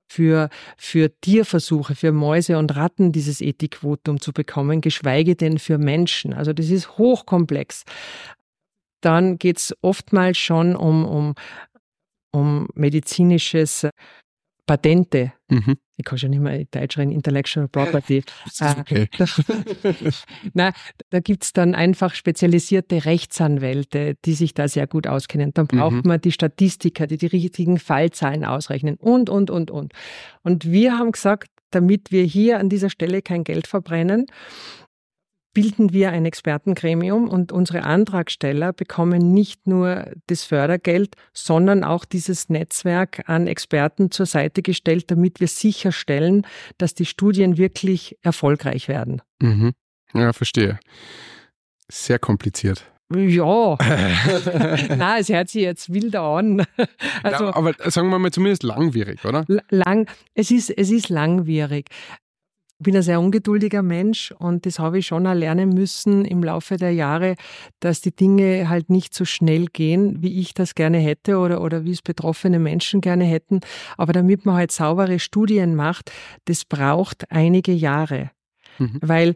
[0.07, 6.35] für, für Tierversuche, für Mäuse und Ratten dieses Ethikvotum zu bekommen, geschweige denn für Menschen.
[6.35, 7.85] Also das ist hochkomplex.
[9.01, 11.35] Dann geht es oftmals schon um, um,
[12.33, 13.87] um medizinisches
[14.71, 15.33] Patente.
[15.49, 15.79] Mhm.
[15.97, 18.23] Ich kann schon nicht mehr Deutsch reden, Intellectual Property.
[18.47, 19.09] Ist okay.
[20.55, 20.73] Na,
[21.11, 25.51] da gibt's dann einfach spezialisierte Rechtsanwälte, die sich da sehr gut auskennen.
[25.55, 26.03] Dann braucht Mhm.
[26.05, 29.93] man die Statistiker, die die richtigen Fallzahlen ausrechnen und, und, und, und.
[30.43, 34.27] Und wir haben gesagt, damit wir hier an dieser Stelle kein Geld verbrennen,
[35.53, 42.49] bilden wir ein Expertengremium und unsere Antragsteller bekommen nicht nur das Fördergeld, sondern auch dieses
[42.49, 46.47] Netzwerk an Experten zur Seite gestellt, damit wir sicherstellen,
[46.79, 49.23] dass die Studien wirklich erfolgreich werden.
[49.41, 49.73] Mhm.
[50.15, 50.79] Ja, verstehe.
[51.89, 52.85] Sehr kompliziert.
[53.13, 53.77] Ja,
[54.97, 56.65] na, es hört sich jetzt wilder an.
[57.25, 59.45] Also ja, aber sagen wir mal zumindest langwierig, oder?
[59.69, 61.89] lang, es ist, es ist langwierig.
[62.81, 66.43] Ich bin ein sehr ungeduldiger Mensch und das habe ich schon auch lernen müssen im
[66.43, 67.35] Laufe der Jahre,
[67.79, 71.85] dass die Dinge halt nicht so schnell gehen, wie ich das gerne hätte oder, oder
[71.85, 73.61] wie es betroffene Menschen gerne hätten.
[73.99, 76.11] Aber damit man halt saubere Studien macht,
[76.47, 78.31] das braucht einige Jahre.
[78.79, 78.99] Mhm.
[79.03, 79.35] Weil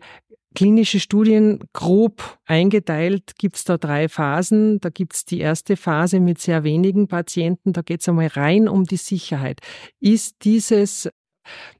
[0.54, 4.80] klinische Studien grob eingeteilt, gibt es da drei Phasen.
[4.80, 7.74] Da gibt es die erste Phase mit sehr wenigen Patienten.
[7.74, 9.60] Da geht es einmal rein um die Sicherheit.
[10.00, 11.10] Ist dieses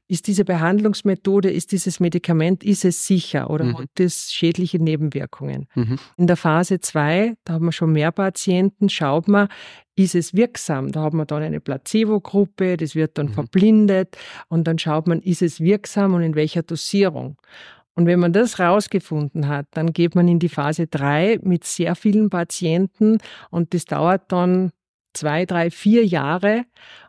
[0.07, 3.77] ist diese Behandlungsmethode, ist dieses Medikament, ist es sicher oder mhm.
[3.79, 5.67] hat es schädliche Nebenwirkungen?
[5.75, 5.97] Mhm.
[6.17, 9.47] In der Phase 2, da haben wir schon mehr Patienten, schaut man,
[9.95, 10.91] ist es wirksam?
[10.91, 13.33] Da hat man dann eine Placebo-Gruppe, das wird dann mhm.
[13.33, 14.17] verblindet
[14.49, 17.37] und dann schaut man, ist es wirksam und in welcher Dosierung?
[17.95, 21.95] Und wenn man das rausgefunden hat, dann geht man in die Phase 3 mit sehr
[21.95, 24.71] vielen Patienten und das dauert dann
[25.13, 26.65] zwei, drei, vier Jahre,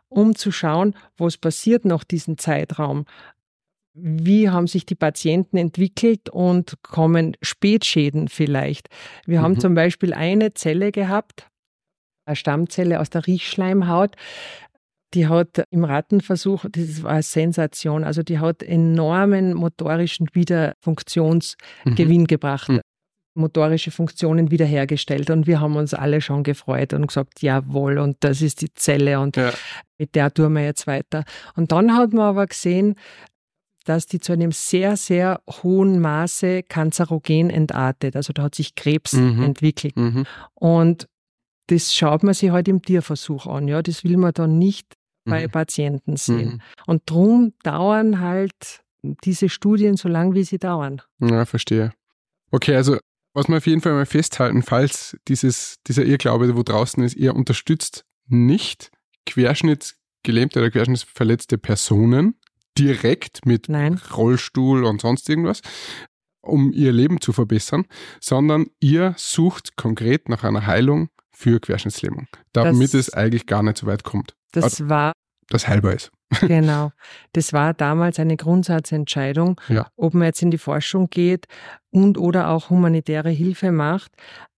[0.09, 3.05] um zu schauen, was passiert nach diesem Zeitraum.
[3.93, 8.89] Wie haben sich die Patienten entwickelt und kommen Spätschäden vielleicht?
[9.25, 9.43] Wir mhm.
[9.43, 11.47] haben zum Beispiel eine Zelle gehabt,
[12.25, 14.15] eine Stammzelle aus der Riechschleimhaut,
[15.13, 22.27] die hat im Rattenversuch, das war eine Sensation, also die hat enormen motorischen Wiederfunktionsgewinn mhm.
[22.27, 22.69] gebracht.
[22.69, 22.81] Mhm.
[23.37, 28.41] Motorische Funktionen wiederhergestellt und wir haben uns alle schon gefreut und gesagt, jawohl, und das
[28.41, 29.51] ist die Zelle und ja.
[29.97, 31.23] mit der tun wir jetzt weiter.
[31.55, 32.95] Und dann hat man aber gesehen,
[33.85, 38.15] dass die zu einem sehr, sehr hohen Maße kanzerogen entartet.
[38.15, 39.43] Also da hat sich Krebs mhm.
[39.43, 39.95] entwickelt.
[39.95, 40.25] Mhm.
[40.55, 41.07] Und
[41.67, 43.67] das schaut man sich halt im Tierversuch an.
[43.67, 45.51] Ja, das will man dann nicht bei mhm.
[45.51, 46.49] Patienten sehen.
[46.49, 46.61] Mhm.
[46.85, 48.81] Und darum dauern halt
[49.23, 51.01] diese Studien so lange, wie sie dauern.
[51.19, 51.91] Ja, verstehe.
[52.51, 52.97] Okay, also
[53.37, 57.35] was wir auf jeden Fall mal festhalten, falls dieses, dieser Irrglaube, wo draußen ist, ihr
[57.35, 58.89] unterstützt nicht
[59.27, 62.39] querschnittsgelähmte oder querschnittsverletzte Personen
[62.79, 64.01] direkt mit Nein.
[64.17, 65.61] Rollstuhl und sonst irgendwas,
[66.41, 67.85] um ihr Leben zu verbessern,
[68.19, 73.77] sondern ihr sucht konkret nach einer Heilung für Querschnittslähmung, damit das, es eigentlich gar nicht
[73.77, 74.35] so weit kommt.
[74.51, 75.13] Das also, war
[75.49, 76.11] das heilbar ist.
[76.41, 76.91] genau.
[77.33, 79.87] Das war damals eine Grundsatzentscheidung, ja.
[79.95, 81.47] ob man jetzt in die Forschung geht
[81.89, 84.11] und oder auch humanitäre Hilfe macht.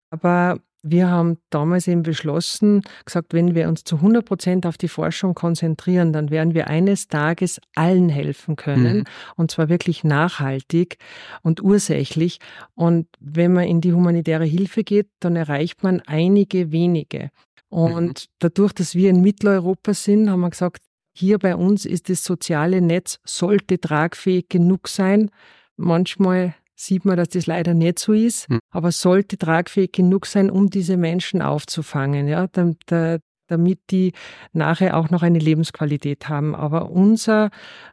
[0.10, 4.88] Aber wir haben damals eben beschlossen, gesagt, wenn wir uns zu 100 Prozent auf die
[4.88, 9.00] Forschung konzentrieren, dann werden wir eines Tages allen helfen können.
[9.00, 9.04] Mhm.
[9.36, 10.98] Und zwar wirklich nachhaltig
[11.42, 12.40] und ursächlich.
[12.76, 17.30] Und wenn man in die humanitäre Hilfe geht, dann erreicht man einige wenige.
[17.70, 18.34] Und mhm.
[18.40, 22.82] dadurch, dass wir in Mitteleuropa sind, haben wir gesagt, hier bei uns ist das soziale
[22.82, 25.30] Netz, sollte tragfähig genug sein.
[25.76, 28.60] Manchmal sieht man, dass das leider nicht so ist, mhm.
[28.70, 34.14] aber sollte tragfähig genug sein, um diese Menschen aufzufangen, ja, damit die
[34.54, 36.56] nachher auch noch eine Lebensqualität haben.
[36.56, 37.50] Aber unser,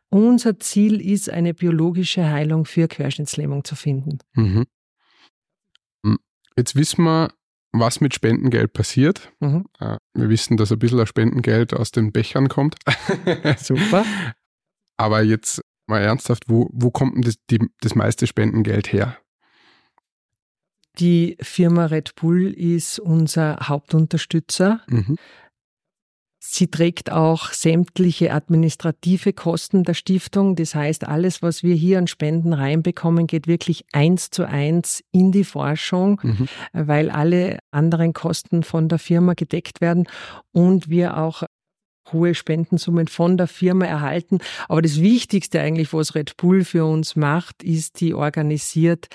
[0.09, 4.19] unser Ziel ist, eine biologische Heilung für Querschnittslähmung zu finden.
[4.35, 4.67] Mhm.
[6.05, 6.19] Hm.
[6.57, 7.33] Jetzt wissen wir,
[7.81, 9.33] was mit Spendengeld passiert.
[9.41, 9.67] Mhm.
[9.79, 12.77] Äh, wir wissen, dass ein bisschen Spendengeld aus den Bechern kommt.
[13.59, 14.05] Super.
[14.97, 19.19] Aber jetzt mal ernsthaft, wo, wo kommt denn das, die, das meiste Spendengeld her?
[20.99, 24.81] Die Firma Red Bull ist unser Hauptunterstützer.
[24.89, 25.17] Mhm.
[26.49, 30.55] Sie trägt auch sämtliche administrative Kosten der Stiftung.
[30.55, 35.33] Das heißt, alles, was wir hier an Spenden reinbekommen, geht wirklich eins zu eins in
[35.33, 36.49] die Forschung, mhm.
[36.73, 40.09] weil alle anderen Kosten von der Firma gedeckt werden
[40.53, 41.43] und wir auch
[42.13, 44.39] hohe Spendensummen von der Firma erhalten.
[44.69, 49.09] Aber das Wichtigste eigentlich, was Red Bull für uns macht, ist, die organisiert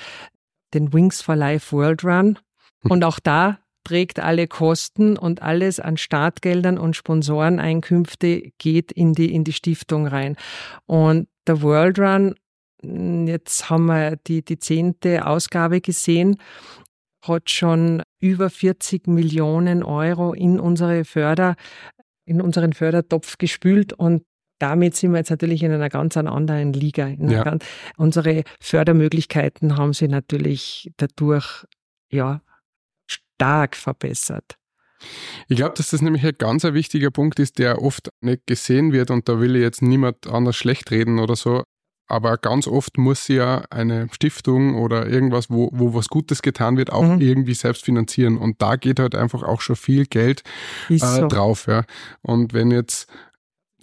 [0.73, 2.39] den Wings for Life World Run.
[2.81, 2.91] Hm.
[2.91, 9.33] Und auch da trägt alle Kosten und alles an Startgeldern und Sponsoreneinkünfte geht in die,
[9.33, 10.35] in die Stiftung rein.
[10.85, 12.35] Und der World Run,
[12.83, 16.37] jetzt haben wir die, die zehnte Ausgabe gesehen,
[17.23, 21.55] hat schon über 40 Millionen Euro in unsere Förder,
[22.25, 24.23] in unseren Fördertopf gespült und
[24.59, 27.07] damit sind wir jetzt natürlich in einer ganz anderen Liga.
[27.07, 27.43] Ja.
[27.43, 27.65] Ganz,
[27.97, 31.65] unsere Fördermöglichkeiten haben sich natürlich dadurch
[32.11, 32.41] ja
[33.41, 34.57] stark verbessert.
[35.47, 38.91] Ich glaube, dass das nämlich ein ganz ein wichtiger Punkt ist, der oft nicht gesehen
[38.91, 41.63] wird und da will ich jetzt niemand anders schlecht reden oder so.
[42.07, 46.91] Aber ganz oft muss ja eine Stiftung oder irgendwas, wo, wo was Gutes getan wird,
[46.91, 47.21] auch mhm.
[47.21, 48.37] irgendwie selbst finanzieren.
[48.37, 50.43] Und da geht halt einfach auch schon viel Geld
[50.89, 51.27] äh, so.
[51.27, 51.67] drauf.
[51.67, 51.85] Ja.
[52.21, 53.09] Und wenn jetzt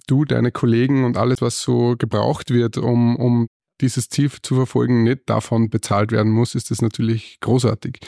[0.05, 3.47] du, deine Kollegen und alles, was so gebraucht wird, um, um
[3.81, 7.99] dieses Ziel zu verfolgen, nicht davon bezahlt werden muss, ist das natürlich großartig.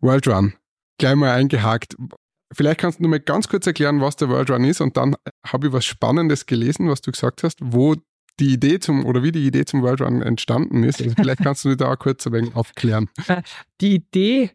[0.00, 0.54] World Run.
[0.98, 1.96] Gleich mal eingehakt.
[2.52, 5.68] Vielleicht kannst du mal ganz kurz erklären, was der World Run ist und dann habe
[5.68, 7.96] ich was Spannendes gelesen, was du gesagt hast, wo
[8.40, 11.00] die Idee zum oder wie die Idee zum World Run entstanden ist.
[11.00, 13.08] Also vielleicht kannst du da auch kurz ein wenig aufklären.
[13.28, 13.42] Äh,
[13.80, 14.50] die Idee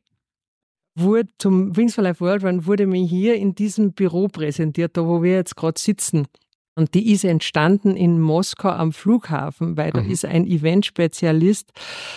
[0.95, 5.05] wurde zum Wings for Life World Run wurde mir hier in diesem Büro präsentiert, da
[5.05, 6.27] wo wir jetzt gerade sitzen.
[6.75, 10.11] Und die ist entstanden in Moskau am Flughafen, weil da Mhm.
[10.11, 11.71] ist ein Eventspezialist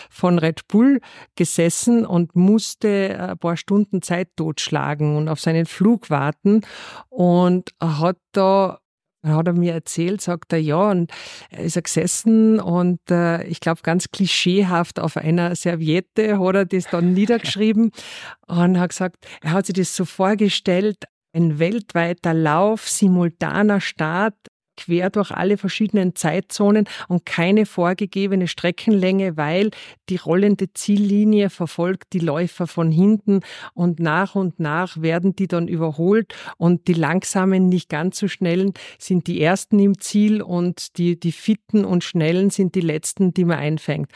[0.08, 1.00] von Red Bull
[1.34, 6.60] gesessen und musste ein paar Stunden Zeit totschlagen und auf seinen Flug warten
[7.08, 8.78] und hat da
[9.24, 11.12] hat er mir erzählt, sagt er, ja, und
[11.50, 16.64] er ist er gesessen und äh, ich glaube ganz klischeehaft auf einer Serviette hat er
[16.64, 17.92] das dann niedergeschrieben
[18.48, 24.34] und hat gesagt, er hat sich das so vorgestellt, ein weltweiter Lauf, simultaner Start,
[24.76, 29.70] quer durch alle verschiedenen Zeitzonen und keine vorgegebene Streckenlänge, weil
[30.08, 33.40] die rollende Ziellinie verfolgt die Läufer von hinten
[33.74, 38.72] und nach und nach werden die dann überholt und die langsamen, nicht ganz so schnellen
[38.98, 43.44] sind die ersten im Ziel und die, die fitten und schnellen sind die letzten, die
[43.44, 44.10] man einfängt.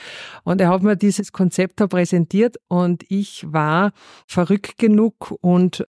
[0.44, 3.92] Und er hat mir dieses Konzept da präsentiert und ich war
[4.26, 5.87] verrückt genug und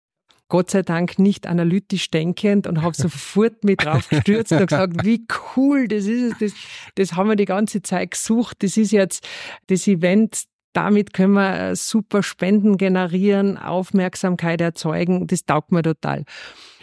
[0.49, 5.27] Gott sei Dank nicht analytisch denkend und habe sofort mit drauf gestürzt und gesagt, wie
[5.57, 6.41] cool das ist.
[6.41, 6.53] Das,
[6.95, 8.63] das haben wir die ganze Zeit gesucht.
[8.63, 9.27] Das ist jetzt
[9.67, 10.45] das Event.
[10.73, 15.27] Damit können wir super Spenden generieren, Aufmerksamkeit erzeugen.
[15.27, 16.25] Das taugt mir total.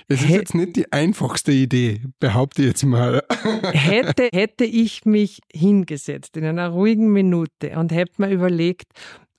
[0.07, 3.23] Es ist jetzt nicht die einfachste Idee, behaupte ich jetzt mal.
[3.71, 8.91] hätte, hätte ich mich hingesetzt in einer ruhigen Minute und hätte mir überlegt,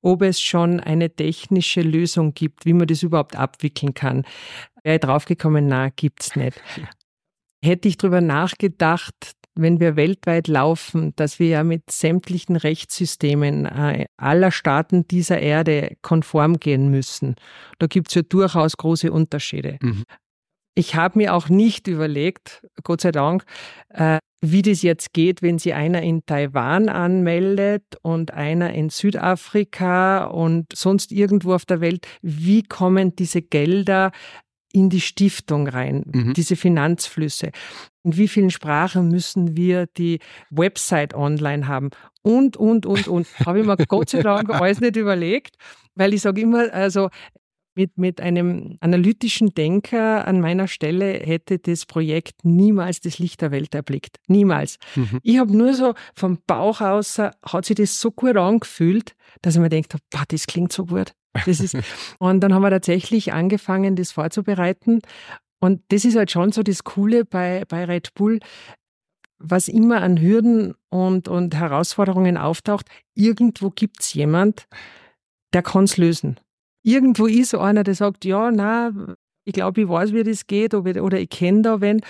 [0.05, 4.25] ob es schon eine technische Lösung gibt, wie man das überhaupt abwickeln kann,
[4.83, 6.63] wäre ich draufgekommen, na, gibt's nicht.
[7.65, 9.15] Hätte ich drüber nachgedacht,
[9.55, 15.97] wenn wir weltweit laufen, dass wir ja mit sämtlichen Rechtssystemen äh, aller Staaten dieser Erde
[16.03, 17.37] konform gehen müssen.
[17.79, 19.79] Da gibt's ja durchaus große Unterschiede.
[19.81, 20.05] Mhm.
[20.75, 23.45] Ich habe mir auch nicht überlegt, Gott sei Dank,
[23.91, 24.19] äh,
[24.53, 30.67] wie das jetzt geht, wenn sich einer in Taiwan anmeldet und einer in Südafrika und
[30.75, 32.07] sonst irgendwo auf der Welt.
[32.23, 34.13] Wie kommen diese Gelder
[34.73, 36.35] in die Stiftung rein, Mhm.
[36.35, 37.51] diese Finanzflüsse?
[38.05, 40.19] In wie vielen Sprachen müssen wir die
[40.51, 41.91] Website online haben?
[42.23, 43.27] Und, und, und, und.
[43.47, 45.57] Habe ich mir Gott sei Dank alles nicht überlegt,
[45.95, 47.09] weil ich sage immer, also
[47.75, 53.51] mit, mit einem analytischen Denker an meiner Stelle hätte das Projekt niemals das Licht der
[53.51, 54.19] Welt erblickt.
[54.29, 54.79] Niemals.
[54.95, 55.21] Mhm.
[55.23, 59.55] Ich habe nur so vom Bauch aus, äh, hat sich das so gut angefühlt, dass
[59.55, 61.13] ich mir gedacht habe, das klingt so gut.
[61.47, 61.77] Das ist,
[62.19, 65.01] und dann haben wir tatsächlich angefangen, das vorzubereiten.
[65.61, 68.41] Und das ist halt schon so das Coole bei, bei Red Bull,
[69.39, 72.87] was immer an Hürden und, und Herausforderungen auftaucht.
[73.15, 74.67] Irgendwo gibt's jemand,
[75.53, 76.39] der kann's lösen.
[76.85, 78.93] Irgendwo ist so einer, der sagt, ja, na,
[79.45, 82.01] ich glaube, ich weiß, wie das geht oder, ich kenne da wen.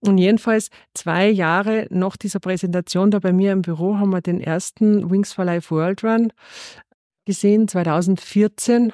[0.00, 4.40] Und jedenfalls zwei Jahre nach dieser Präsentation da bei mir im Büro haben wir den
[4.40, 6.32] ersten Wings for Life World Run
[7.24, 8.92] gesehen, 2014.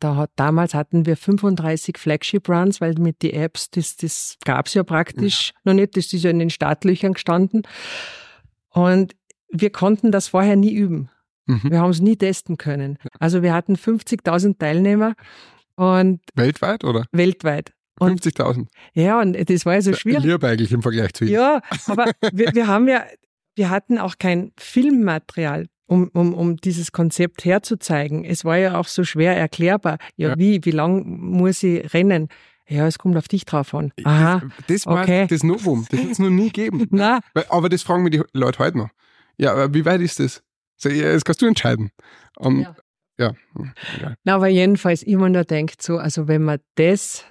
[0.00, 4.74] Da hat, damals hatten wir 35 Flagship Runs, weil mit die Apps, das, das gab's
[4.74, 7.62] ja praktisch noch nicht, das ist ja in den Startlöchern gestanden.
[8.70, 9.14] Und
[9.48, 11.10] wir konnten das vorher nie üben.
[11.62, 11.70] Mhm.
[11.70, 12.98] Wir haben es nie testen können.
[13.18, 15.14] Also wir hatten 50.000 Teilnehmer
[15.76, 17.04] und Weltweit oder?
[17.12, 17.72] weltweit.
[17.98, 18.66] Und 50.000.
[18.94, 20.24] ja, und das war ja so schwierig.
[20.24, 21.34] Lieb eigentlich im Vergleich zu Ihnen.
[21.34, 23.04] Ja, aber wir, wir haben ja,
[23.54, 28.24] wir hatten auch kein Filmmaterial, um, um, um dieses Konzept herzuzeigen.
[28.24, 29.98] Es war ja auch so schwer erklärbar.
[30.16, 30.38] Ja, Ja.
[30.38, 32.28] wie, wie lang muss ich rennen?
[32.68, 33.92] Ja, es kommt auf dich drauf an.
[34.04, 34.40] Aha.
[34.40, 35.26] Das, das war okay.
[35.28, 35.84] das Novum.
[35.90, 36.86] Das wird es noch nie geben.
[36.90, 38.88] Na, Aber das fragen mir die Leute heute noch.
[39.36, 40.42] Ja, aber wie weit ist das?
[40.82, 41.90] So, ja, das kannst du entscheiden.
[42.36, 42.74] Und, Ja.
[43.18, 43.34] ja.
[43.96, 44.16] egal.
[44.24, 47.24] Na, aber jedenfalls immer nur denkt so, also wenn man das,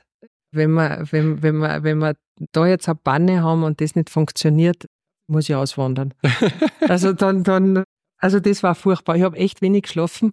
[0.52, 2.16] wenn man, wenn, wenn man, wenn wir
[2.54, 4.86] da jetzt eine Banne haben und das nicht funktioniert,
[5.28, 6.14] muss ich auswandern.
[6.88, 7.84] also dann, dann,
[8.18, 9.18] also das war furchtbar.
[9.18, 10.32] Ich habe echt wenig geschlafen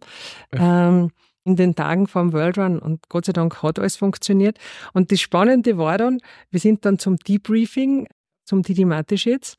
[0.53, 1.11] ähm,
[1.45, 4.59] in den Tagen vom World Run und Gott sei Dank hat alles funktioniert.
[4.93, 8.07] Und das Spannende war dann, wir sind dann zum Debriefing,
[8.45, 9.57] zum Didi Mateschitz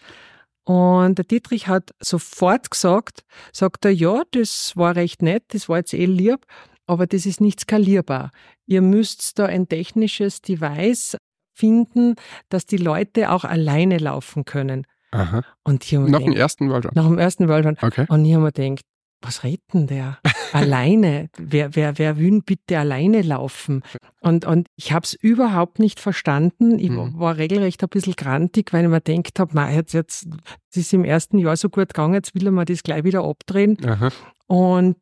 [0.70, 5.78] und der Dietrich hat sofort gesagt, sagt er, ja, das war recht nett, das war
[5.78, 6.46] jetzt eh lieb,
[6.86, 8.30] aber das ist nicht skalierbar.
[8.68, 11.18] Ihr müsst da ein technisches Device
[11.56, 12.14] finden,
[12.50, 14.86] dass die Leute auch alleine laufen können.
[15.10, 15.42] Aha.
[15.64, 16.92] Und mir Nach dem ersten World Run.
[16.94, 17.78] nach dem ersten World Run.
[17.82, 18.06] Okay.
[18.08, 18.86] Und ich habe mir gedacht,
[19.22, 20.20] was redet denn der?
[20.54, 21.30] alleine?
[21.36, 23.82] Wer, wer, wer will bitte alleine laufen?
[24.22, 26.78] Und, und ich habe es überhaupt nicht verstanden.
[26.78, 27.18] Ich Mhm.
[27.20, 30.94] war regelrecht ein bisschen grantig, weil ich mir gedacht habe, na, jetzt, jetzt, das ist
[30.94, 33.78] im ersten Jahr so gut gegangen, jetzt will er mir das gleich wieder abdrehen.
[33.86, 34.10] Aha.
[34.48, 34.98] Und,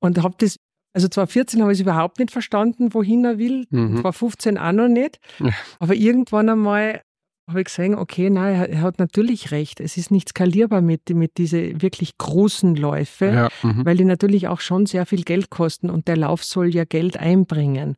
[0.00, 0.58] und habe das,
[0.92, 3.66] also 2014 habe ich es überhaupt nicht verstanden, wohin er will.
[3.70, 4.00] Mhm.
[4.02, 5.18] 2015 auch noch nicht.
[5.38, 5.50] Ja.
[5.78, 7.00] Aber irgendwann einmal
[7.48, 9.80] habe ich gesehen, okay, nein, er, er hat natürlich recht.
[9.80, 13.48] Es ist nicht skalierbar mit, mit diese wirklich großen Läufe, Ja.
[13.62, 13.84] Mhm.
[13.84, 17.18] weil die natürlich auch schon sehr viel Geld kosten und der Lauf soll ja Geld
[17.18, 17.96] einbringen.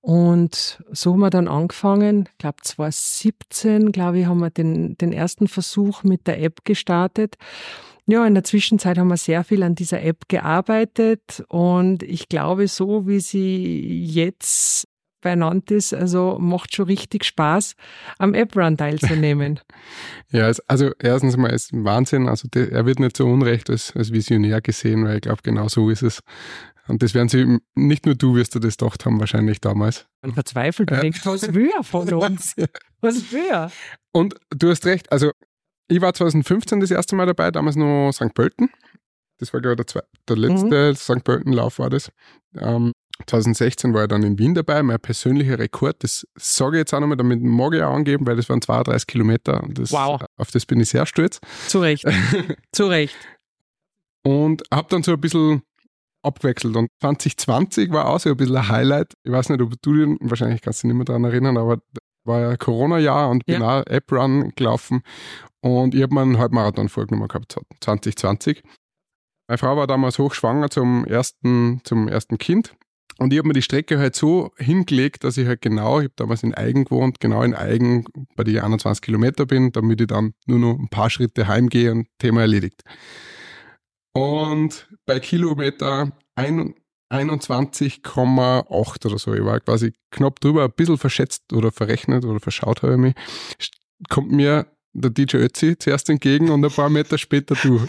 [0.00, 5.12] Und so haben wir dann angefangen, ich glaube 2017, glaube ich, haben wir den, den
[5.12, 7.36] ersten Versuch mit der App gestartet.
[8.06, 12.66] Ja, in der Zwischenzeit haben wir sehr viel an dieser App gearbeitet und ich glaube,
[12.66, 14.88] so wie sie jetzt
[15.22, 17.74] benannt ist, also macht schon richtig Spaß,
[18.18, 19.60] am App-Run teilzunehmen.
[20.30, 24.12] ja, also erstens mal ist Wahnsinn, also der, er wird nicht so unrecht als, als
[24.12, 26.20] Visionär gesehen, weil ich glaube, genau so ist es.
[26.88, 30.06] Und das werden sie, nicht nur du wirst du das gedacht haben, wahrscheinlich damals.
[30.20, 31.00] Man verzweifelt ja.
[31.00, 32.54] denkt, was will er von uns?
[33.00, 33.70] Was will er?
[34.12, 35.30] Und du hast recht, also
[35.88, 38.34] ich war 2015 das erste Mal dabei, damals noch St.
[38.34, 38.70] Pölten.
[39.38, 40.94] Das war, glaube ich, der, zwei, der letzte mhm.
[40.96, 41.24] St.
[41.24, 42.10] Pölten-Lauf war das.
[42.56, 42.92] Ähm,
[43.26, 47.00] 2016 war ich dann in Wien dabei, mein persönlicher Rekord, das sage ich jetzt auch
[47.00, 49.64] nochmal, damit mag ich auch angeben, weil das waren 32 Kilometer.
[49.70, 50.22] Das, wow.
[50.36, 51.40] Auf das bin ich sehr stolz.
[51.66, 52.04] Zu Recht.
[52.72, 53.16] Zu Recht.
[54.24, 55.62] Und habe dann so ein bisschen
[56.22, 56.76] abgewechselt.
[56.76, 59.14] Und 2020 war auch so ein bisschen ein Highlight.
[59.24, 61.78] Ich weiß nicht, ob du dir, wahrscheinlich kannst du dich nicht mehr daran erinnern, aber
[62.24, 63.80] war ja Corona-Jahr und bin ja.
[63.80, 65.02] auch App-Run gelaufen.
[65.60, 68.62] Und ich habe mir einen Halbmarathon vorgenommen gehabt, 2020.
[69.48, 72.74] Meine Frau war damals hochschwanger zum ersten, zum ersten Kind.
[73.18, 76.14] Und ich habe mir die Strecke halt so hingelegt, dass ich halt genau, ich habe
[76.16, 78.04] damals in Eigen gewohnt, genau in Eigen
[78.36, 82.08] bei die 21 Kilometer bin, damit ich dann nur noch ein paar Schritte heimgehe und
[82.18, 82.82] Thema erledigt.
[84.14, 91.72] Und bei Kilometer 21,8 oder so, ich war quasi knapp drüber, ein bisschen verschätzt oder
[91.72, 93.14] verrechnet oder verschaut habe ich mich,
[94.08, 97.80] kommt mir der DJ Ötzi zuerst entgegen und ein paar Meter später du.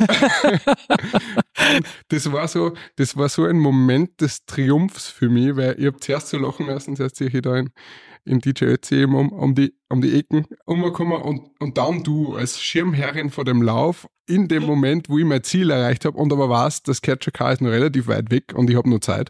[2.08, 6.00] das war so, das war so ein Moment des Triumphs für mich, weil ich habe
[6.00, 7.70] zuerst so lachen müssen, zuerst sehe ich da in,
[8.26, 12.62] in DJ Ötzi um, um, die, um die Ecken umgekommen und, und dann du als
[12.62, 16.50] Schirmherrin vor dem Lauf in dem Moment, wo ich mein Ziel erreicht habe und aber
[16.50, 19.30] weiß, das Catcher Car ist noch relativ weit weg und ich habe nur Zeit.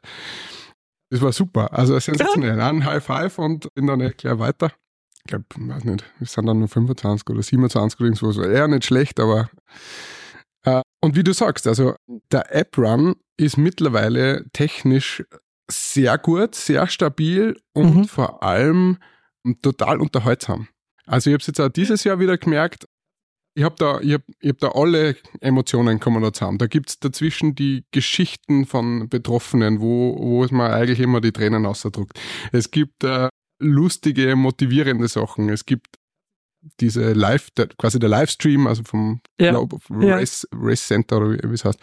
[1.09, 1.73] Das war super.
[1.73, 2.59] Also sensationell.
[2.59, 4.71] Ein High Five und bin dann gleich weiter
[5.25, 8.67] ich glaube, weiß nicht, es sind dann nur 25 oder 27 oder irgendwas, war eher
[8.67, 9.49] nicht schlecht, aber
[10.63, 11.95] äh, und wie du sagst, also
[12.31, 15.23] der App-Run ist mittlerweile technisch
[15.71, 18.05] sehr gut, sehr stabil und mhm.
[18.05, 18.97] vor allem
[19.61, 20.67] total unterhaltsam.
[21.05, 22.85] Also ich habe es jetzt auch dieses Jahr wieder gemerkt,
[23.55, 26.57] ich habe da, ich hab, ich hab da alle Emotionen kommen da zusammen.
[26.57, 31.31] Da gibt es dazwischen die Geschichten von Betroffenen, wo, wo es mir eigentlich immer die
[31.31, 32.19] Tränen ausdruckt.
[32.51, 33.29] Es gibt äh,
[33.59, 35.49] lustige, motivierende Sachen.
[35.49, 35.97] Es gibt
[36.79, 39.51] diese Live, der, quasi der Livestream, also vom ja.
[39.51, 40.59] Globe Race, ja.
[40.61, 41.79] Race Center oder wie es heißt,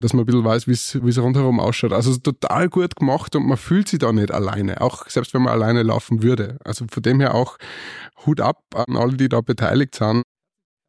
[0.00, 1.92] dass man ein bisschen weiß, wie es rundherum ausschaut.
[1.92, 5.52] Also total gut gemacht und man fühlt sich da nicht alleine, auch selbst wenn man
[5.52, 6.58] alleine laufen würde.
[6.64, 7.58] Also von dem her auch
[8.24, 10.22] Hut ab an alle, die da beteiligt sind.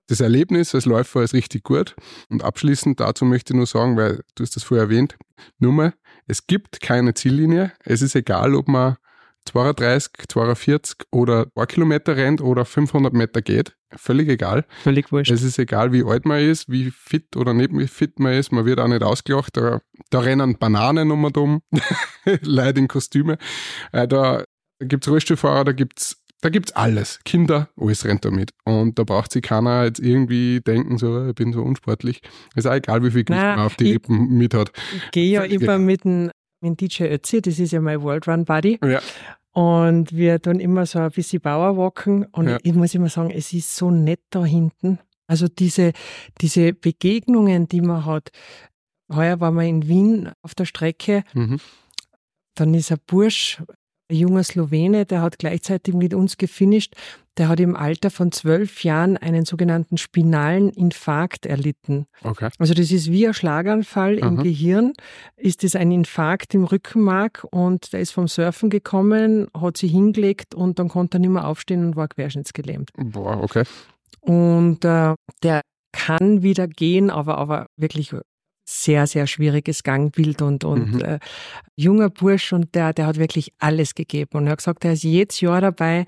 [0.08, 1.96] Das Erlebnis als Läufer ist richtig gut.
[2.30, 5.18] Und abschließend dazu möchte ich nur sagen, weil du hast das vorher erwähnt,
[5.58, 5.94] Nummer,
[6.28, 7.74] es gibt keine Ziellinie.
[7.84, 8.98] Es ist egal, ob man
[9.46, 13.76] 32, 42 oder ein Kilometer rennt oder 500 Meter geht.
[13.96, 14.66] Völlig egal.
[14.84, 15.32] Völlig wurscht.
[15.32, 18.52] Es ist egal, wie alt man ist, wie fit oder nicht wie fit man ist.
[18.52, 19.56] Man wird auch nicht ausgelacht.
[19.56, 21.62] Da, da rennen Bananen um und um.
[22.42, 23.38] Leute in Kostüme.
[23.92, 24.44] Äh, da
[24.80, 27.20] gibt's Rollstuhlfahrer, da gibt's da gibt's alles.
[27.26, 28.52] Kinder, alles rennt da mit.
[28.66, 32.22] Und da braucht sich keiner jetzt irgendwie denken, so, ich bin so unsportlich.
[32.56, 34.72] Ist auch egal, wie viel Gewicht man auf die Rippen mit hat.
[34.96, 36.30] Ich gehe ja immer mit dem
[36.70, 38.80] mit DJ Ötzi, das ist ja mein World Run Buddy.
[38.84, 39.02] Ja.
[39.52, 42.26] Und wir tun immer so ein bisschen Bauerwalken.
[42.26, 42.58] Und ja.
[42.64, 45.00] ich muss immer sagen, es ist so nett da hinten.
[45.28, 45.94] Also diese,
[46.42, 48.32] diese Begegnungen, die man hat.
[49.12, 51.24] Heuer waren wir in Wien auf der Strecke.
[51.34, 51.60] Mhm.
[52.56, 53.62] Dann ist ein Bursch,
[54.10, 56.96] ein junger Slowene, der hat gleichzeitig mit uns gefinisht.
[57.38, 62.06] Der hat im Alter von zwölf Jahren einen sogenannten spinalen Infarkt erlitten.
[62.24, 62.50] Okay.
[62.60, 64.28] Also das ist wie ein Schlaganfall Aha.
[64.28, 64.94] im Gehirn,
[65.36, 70.56] ist es ein Infarkt im Rückenmark und der ist vom Surfen gekommen, hat sich hingelegt
[70.56, 72.92] und dann konnte er nicht mehr aufstehen und war querschnittsgelähmt.
[72.96, 73.64] Boah, okay.
[74.22, 78.14] Und äh, der kann wieder gehen, aber, aber wirklich
[78.66, 81.02] sehr, sehr schwieriges Gangbild und, und mhm.
[81.02, 81.20] äh,
[81.76, 84.32] junger Bursch und der, der hat wirklich alles gegeben.
[84.34, 86.06] Und er hat gesagt, er ist jedes Jahr dabei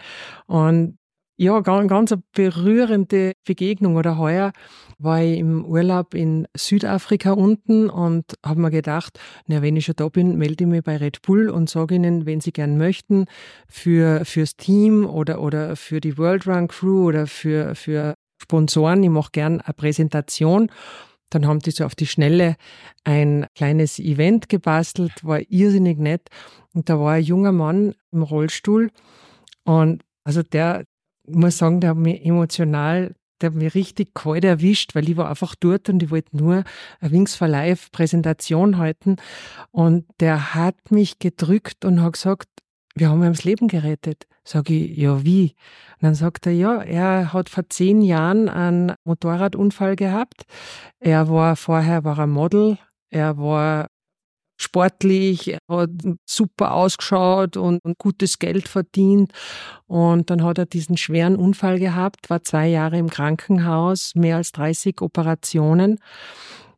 [0.47, 0.97] und
[1.39, 3.95] ja, ganz, ganz eine berührende Begegnung.
[3.95, 4.51] Oder heuer
[4.97, 9.95] war ich im Urlaub in Südafrika unten und habe mir gedacht, na, wenn ich schon
[9.95, 13.25] da bin, melde ich mich bei Red Bull und sage ihnen, wenn sie gern möchten,
[13.67, 19.09] für, fürs Team oder, oder für die World Run Crew oder für, für Sponsoren, ich
[19.09, 20.71] mache gern eine Präsentation.
[21.29, 22.55] Dann haben die so auf die Schnelle
[23.03, 26.29] ein kleines Event gebastelt, war irrsinnig nett.
[26.73, 28.91] Und da war ein junger Mann im Rollstuhl.
[29.63, 30.85] Und also der,
[31.27, 35.17] ich muss sagen, der hat mich emotional, der hat mich richtig kalt erwischt, weil ich
[35.17, 36.63] war einfach dort und ich wollte nur
[36.99, 39.17] eine Wings for Life Präsentation halten.
[39.71, 42.47] Und der hat mich gedrückt und hat gesagt,
[42.95, 44.27] wir haben ihm das Leben gerettet.
[44.47, 45.55] Sag ich, ja, wie?
[45.95, 50.43] Und dann sagt er, ja, er hat vor zehn Jahren einen Motorradunfall gehabt.
[50.99, 52.77] Er war vorher war er Model,
[53.09, 53.87] er war
[54.55, 55.89] sportlich, hat
[56.25, 59.33] super ausgeschaut und, und, gutes Geld verdient.
[59.85, 64.53] Und dann hat er diesen schweren Unfall gehabt, war zwei Jahre im Krankenhaus, mehr als
[64.53, 65.99] 30 Operationen.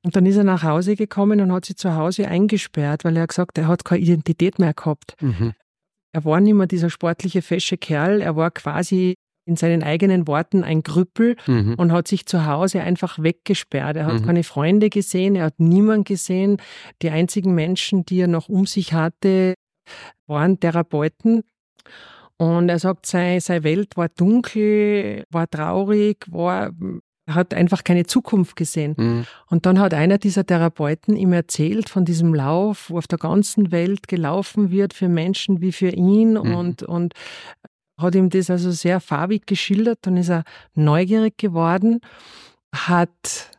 [0.02, 3.28] Und dann ist er nach Hause gekommen und hat sich zu Hause eingesperrt, weil er
[3.28, 5.16] gesagt, er hat keine Identität mehr gehabt.
[5.22, 5.54] Mhm.
[6.12, 10.64] Er war nicht mehr dieser sportliche, fesche Kerl, er war quasi in seinen eigenen Worten
[10.64, 11.74] ein Krüppel mhm.
[11.76, 13.98] und hat sich zu Hause einfach weggesperrt.
[13.98, 14.26] Er hat mhm.
[14.26, 16.58] keine Freunde gesehen, er hat niemanden gesehen.
[17.02, 19.56] Die einzigen Menschen, die er noch um sich hatte,
[20.28, 21.42] waren Therapeuten.
[22.38, 26.72] Und er sagt, seine, seine Welt war dunkel, war traurig, war
[27.30, 28.96] hat einfach keine Zukunft gesehen.
[28.98, 29.26] Mhm.
[29.48, 33.72] Und dann hat einer dieser Therapeuten ihm erzählt von diesem Lauf, wo auf der ganzen
[33.72, 36.56] Welt gelaufen wird für Menschen wie für ihn mhm.
[36.56, 37.14] und, und
[37.98, 40.00] hat ihm das also sehr farbig geschildert.
[40.02, 42.00] Dann ist er neugierig geworden,
[42.74, 43.52] hat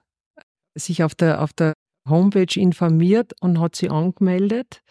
[0.75, 1.75] sich auf der, auf der
[2.09, 4.83] Homepage informiert und hat sie angemeldet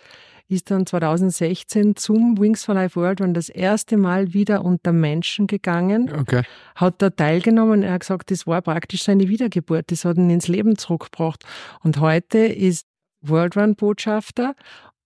[0.50, 5.48] ist dann 2016 zum Wings for Life World Run das erste Mal wieder unter Menschen
[5.48, 6.42] gegangen, okay.
[6.76, 7.84] hat da teilgenommen.
[7.84, 11.46] Er hat gesagt, das war praktisch seine Wiedergeburt, das hat ihn ins Leben zurückgebracht.
[11.84, 12.88] Und heute ist
[13.22, 14.56] World Run Botschafter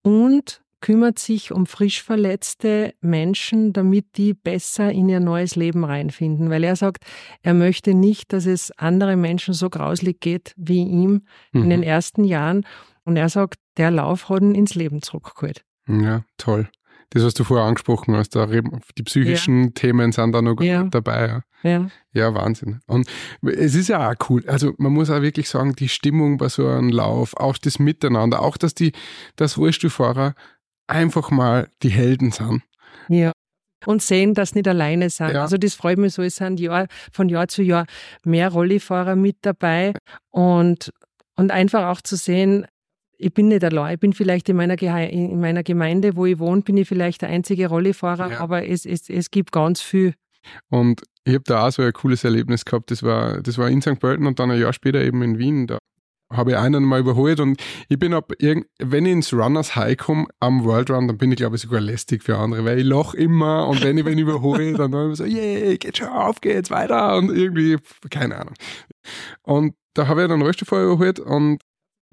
[0.01, 6.49] und kümmert sich um frisch verletzte Menschen, damit die besser in ihr neues Leben reinfinden.
[6.49, 7.05] Weil er sagt,
[7.41, 11.23] er möchte nicht, dass es anderen Menschen so grauslig geht wie ihm
[11.53, 11.63] mhm.
[11.63, 12.65] in den ersten Jahren.
[13.05, 15.63] Und er sagt, der Lauf hat ihn ins Leben zurückgeholt.
[15.87, 16.69] Ja, toll.
[17.13, 19.69] Das, was du vorher angesprochen hast, die psychischen ja.
[19.75, 20.83] Themen sind da noch ja.
[20.83, 21.27] dabei.
[21.27, 21.69] Ja.
[21.69, 21.87] ja.
[22.11, 22.79] Ja, Wahnsinn.
[22.87, 23.07] Und
[23.43, 24.43] es ist ja auch cool.
[24.47, 28.41] Also man muss auch wirklich sagen, die Stimmung bei so einem Lauf, auch das Miteinander,
[28.41, 28.93] auch dass die,
[29.35, 30.33] dass Rollstuhlfahrer
[30.87, 32.63] einfach mal die Helden sind.
[33.09, 33.31] Ja.
[33.85, 35.33] Und sehen, dass sie nicht alleine sind.
[35.33, 35.43] Ja.
[35.43, 37.85] Also das freut mich so, es sind Jahr, von Jahr zu Jahr
[38.23, 39.93] mehr Rollifahrer mit dabei
[40.31, 40.91] und,
[41.35, 42.65] und einfach auch zu sehen,
[43.23, 43.95] ich bin nicht allein.
[43.95, 47.29] Ich bin vielleicht in meiner, in meiner Gemeinde, wo ich wohne, bin ich vielleicht der
[47.29, 48.39] einzige Rollifahrer, ja.
[48.39, 50.13] aber es, es, es gibt ganz viel.
[50.69, 52.91] Und ich habe da auch so ein cooles Erlebnis gehabt.
[52.91, 53.99] Das war, das war in St.
[53.99, 55.67] Pölten und dann ein Jahr später eben in Wien.
[55.67, 55.77] Da
[56.31, 60.25] habe ich einen mal überholt und ich bin ab, wenn ich ins Runners High komme
[60.39, 63.15] am World Run, dann bin ich glaube ich sogar lästig für andere, weil ich lache
[63.17, 66.71] immer und wenn ich ich überhole, dann dann immer so, yeah, geht schon auf, geht's
[66.71, 67.77] weiter und irgendwie,
[68.09, 68.55] keine Ahnung.
[69.43, 71.61] Und da habe ich dann Rollstuhlfahrer überholt und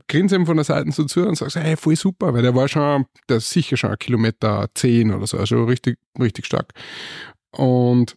[0.09, 2.55] grinse ihm von der Seite so zu und sage so, hey, voll super, weil der
[2.55, 6.73] war schon, der ist sicher schon ein Kilometer zehn oder so, also richtig, richtig stark.
[7.53, 8.17] Und,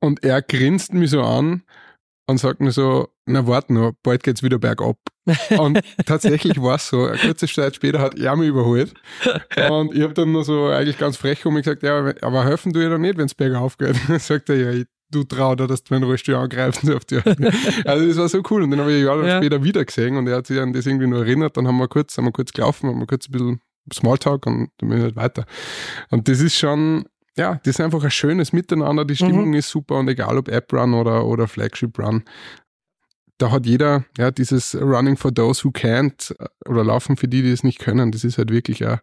[0.00, 1.62] und er grinst mich so an
[2.26, 4.96] und sagt mir so, na warte noch, bald geht's wieder bergab.
[5.56, 7.06] Und tatsächlich war es so.
[7.06, 8.94] Eine kurze Zeit später hat er mich überholt.
[9.70, 12.72] Und ich habe dann nur so eigentlich ganz frech um mich gesagt, ja, aber helfen
[12.72, 13.96] du dir doch nicht, wenn es bergauf geht.
[14.18, 17.12] sagt er, ja, ich du trau da, dass du meinen Rollstuhl angreifen darfst.
[17.86, 18.62] Also das war so cool.
[18.62, 19.36] Und den habe ich Jahre ja.
[19.38, 21.56] später wieder gesehen und er hat sich an das irgendwie nur erinnert.
[21.56, 23.60] Dann haben wir kurz, haben wir kurz gelaufen, haben wir kurz ein bisschen
[23.92, 25.44] Smalltalk und dann bin ich halt weiter.
[26.10, 27.04] Und das ist schon,
[27.36, 29.04] ja, das ist einfach ein schönes Miteinander.
[29.04, 29.54] Die Stimmung mhm.
[29.54, 32.24] ist super und egal ob App Run oder, oder Flagship Run,
[33.38, 36.32] da hat jeder ja dieses Running for those who can't
[36.68, 38.12] oder Laufen für die, die es nicht können.
[38.12, 39.00] Das ist halt wirklich ein,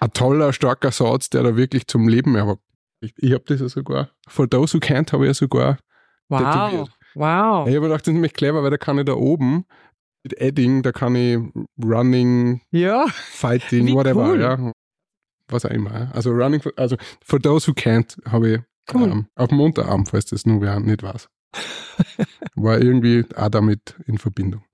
[0.00, 2.62] ein toller, starker Satz, der da wirklich zum Leben erweckt.
[3.02, 5.78] Ich, ich habe das ja sogar, for those who can't, habe ich ja sogar
[6.28, 6.38] wow.
[6.38, 6.90] tätowiert.
[7.14, 7.68] Wow.
[7.68, 9.66] Ich habe gedacht, das ist nämlich clever, weil da kann ich da oben
[10.22, 11.38] mit Adding, da kann ich
[11.82, 13.06] Running, ja.
[13.08, 14.40] Fighting, Wie whatever, cool.
[14.40, 14.72] ja.
[15.48, 16.10] Was auch immer.
[16.14, 18.60] Also Running, for, also for those who can't habe ich
[18.94, 19.10] cool.
[19.10, 21.28] ähm, auf dem Unterarm, falls das nur wer nicht weiß.
[22.54, 24.64] War irgendwie auch damit in Verbindung.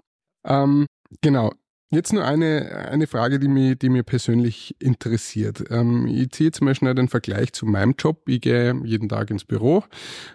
[0.44, 0.86] Ähm,
[1.22, 1.52] genau.
[1.90, 5.64] Jetzt nur eine, eine Frage, die mich, die mir persönlich interessiert.
[5.70, 8.28] Ähm, ich ziehe jetzt mal schnell den Vergleich zu meinem Job.
[8.28, 9.84] Ich gehe jeden Tag ins Büro.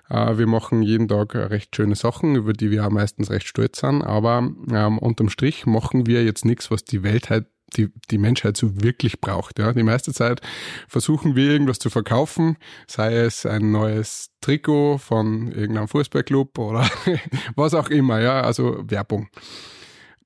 [0.09, 3.81] Äh, wir machen jeden Tag recht schöne Sachen, über die wir auch meistens recht stolz
[3.81, 4.01] sind.
[4.01, 7.45] Aber ähm, unterm Strich machen wir jetzt nichts, was die Welt halt
[7.77, 9.59] die, die Menschheit so wirklich braucht.
[9.59, 9.73] Ja.
[9.73, 10.41] Die meiste Zeit
[10.87, 16.89] versuchen wir irgendwas zu verkaufen, sei es ein neues Trikot von irgendeinem Fußballclub oder
[17.55, 19.29] was auch immer, ja, also Werbung.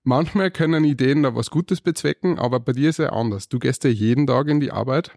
[0.08, 3.50] Manchmal können Ideen da was Gutes bezwecken, aber bei dir ist ja anders.
[3.50, 5.12] Du gehst ja jeden Tag in die Arbeit,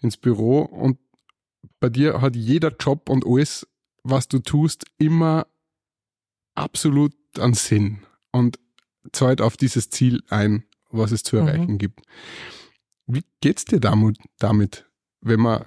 [0.00, 0.96] ins Büro und
[1.80, 3.66] bei dir hat jeder Job und alles,
[4.04, 5.48] was du tust, immer
[6.54, 7.98] absolut einen Sinn
[8.30, 8.60] und
[9.10, 11.42] zahlt auf dieses Ziel ein, was es zu mhm.
[11.48, 11.78] erreichen mhm.
[11.78, 12.02] gibt.
[13.08, 14.88] Wie geht's dir damit, damit,
[15.20, 15.64] wenn man,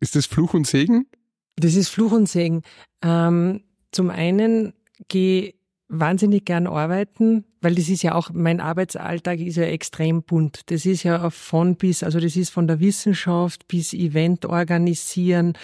[0.00, 1.08] ist das Fluch und Segen?
[1.56, 2.62] Das ist Fluch und Segen.
[3.02, 4.72] Ähm, zum einen
[5.08, 5.52] gehe
[5.88, 10.70] wahnsinnig gern arbeiten, weil das ist ja auch, mein Arbeitsalltag ist ja extrem bunt.
[10.70, 15.54] Das ist ja von bis, also das ist von der Wissenschaft bis Event organisieren,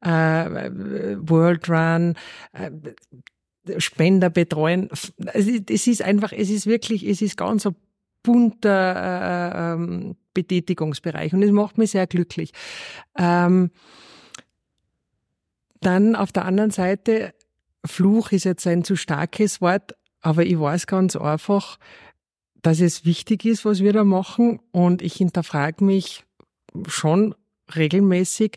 [0.00, 2.14] äh, World Run,
[2.52, 2.70] äh,
[3.78, 4.88] Spender betreuen.
[5.32, 7.74] Es ist einfach, es ist wirklich, es ist ganz ein
[8.22, 12.52] bunter äh, ähm, Betätigungsbereich und es macht mich sehr glücklich.
[13.16, 13.70] Ähm,
[15.80, 17.32] dann auf der anderen Seite,
[17.84, 19.94] Fluch ist jetzt ein zu starkes Wort,
[20.26, 21.78] aber ich weiß ganz einfach,
[22.60, 26.24] dass es wichtig ist, was wir da machen und ich hinterfrage mich
[26.88, 27.36] schon
[27.76, 28.56] regelmäßig,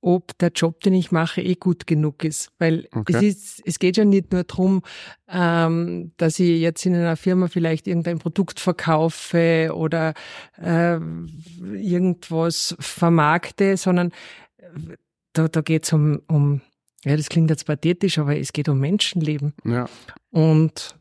[0.00, 2.52] ob der Job, den ich mache, eh gut genug ist.
[2.60, 3.16] Weil okay.
[3.16, 4.82] es, ist, es geht ja nicht nur darum,
[5.28, 10.14] ähm, dass ich jetzt in einer Firma vielleicht irgendein Produkt verkaufe oder
[10.56, 11.00] äh,
[11.74, 14.12] irgendwas vermarkte, sondern
[15.32, 16.60] da, da geht es um, um,
[17.04, 19.52] ja, das klingt jetzt pathetisch, aber es geht um Menschenleben.
[19.64, 19.88] Ja.
[20.30, 20.94] Und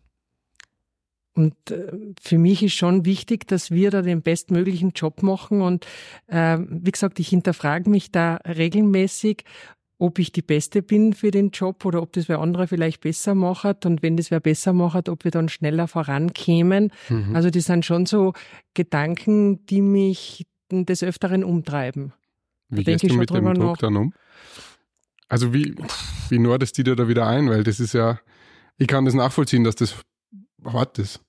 [1.38, 5.62] und äh, für mich ist schon wichtig, dass wir da den bestmöglichen Job machen.
[5.62, 5.86] Und
[6.26, 9.44] äh, wie gesagt, ich hinterfrage mich da regelmäßig,
[10.00, 13.36] ob ich die Beste bin für den Job oder ob das wer andere vielleicht besser
[13.36, 13.86] macht.
[13.86, 16.92] Und wenn das wer besser macht, ob wir dann schneller vorankämen.
[17.08, 17.36] Mhm.
[17.36, 18.34] Also das sind schon so
[18.74, 22.14] Gedanken, die mich des Öfteren umtreiben.
[22.70, 23.78] Wie da gehst du mit dem Druck nach.
[23.78, 24.14] dann um?
[25.30, 25.76] Also wie,
[26.30, 27.48] wie nordest du dir da wieder ein?
[27.50, 28.20] Weil das ist ja,
[28.78, 29.96] ich kann das nachvollziehen, dass das
[30.66, 31.22] hart ist.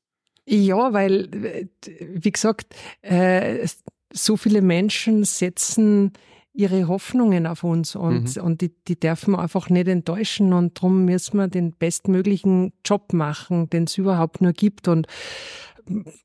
[0.51, 1.69] Ja, weil,
[2.01, 3.69] wie gesagt, äh,
[4.11, 6.13] so viele Menschen setzen
[6.55, 8.43] ihre Hoffnungen auf uns und, mhm.
[8.43, 13.69] und die, die dürfen einfach nicht enttäuschen und darum müssen wir den bestmöglichen Job machen,
[13.69, 15.07] den es überhaupt nur gibt und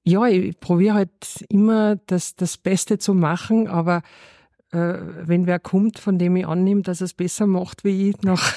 [0.03, 4.03] ja, ich probiere halt immer das, das Beste zu machen, aber
[4.71, 4.95] äh,
[5.25, 8.53] wenn wer kommt, von dem ich annehme, dass er es besser macht wie ich, nach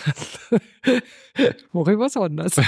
[1.73, 2.55] mache ich was anderes.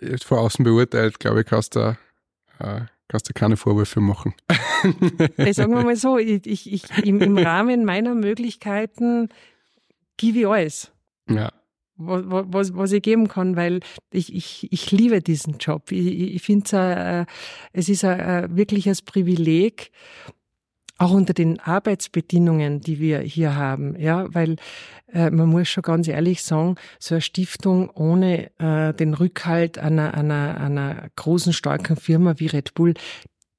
[0.00, 1.96] äh, von außen beurteilt, glaube ich, kannst du,
[2.58, 4.34] äh, kannst du keine Vorwürfe machen.
[5.52, 9.28] sagen wir mal so, ich, ich, im, im Rahmen meiner Möglichkeiten
[10.16, 10.92] gebe ich alles.
[11.28, 11.52] Ja.
[12.00, 13.80] Was, was, was ich geben kann, weil
[14.12, 15.90] ich, ich, ich liebe diesen Job.
[15.90, 17.32] Ich, ich finde äh,
[17.72, 19.90] es ist ein, wirklich ein Privileg,
[20.98, 24.56] auch unter den Arbeitsbedingungen, die wir hier haben, ja, weil
[25.12, 30.14] äh, man muss schon ganz ehrlich sagen, so eine Stiftung ohne äh, den Rückhalt einer,
[30.14, 32.94] einer, einer großen, starken Firma wie Red Bull,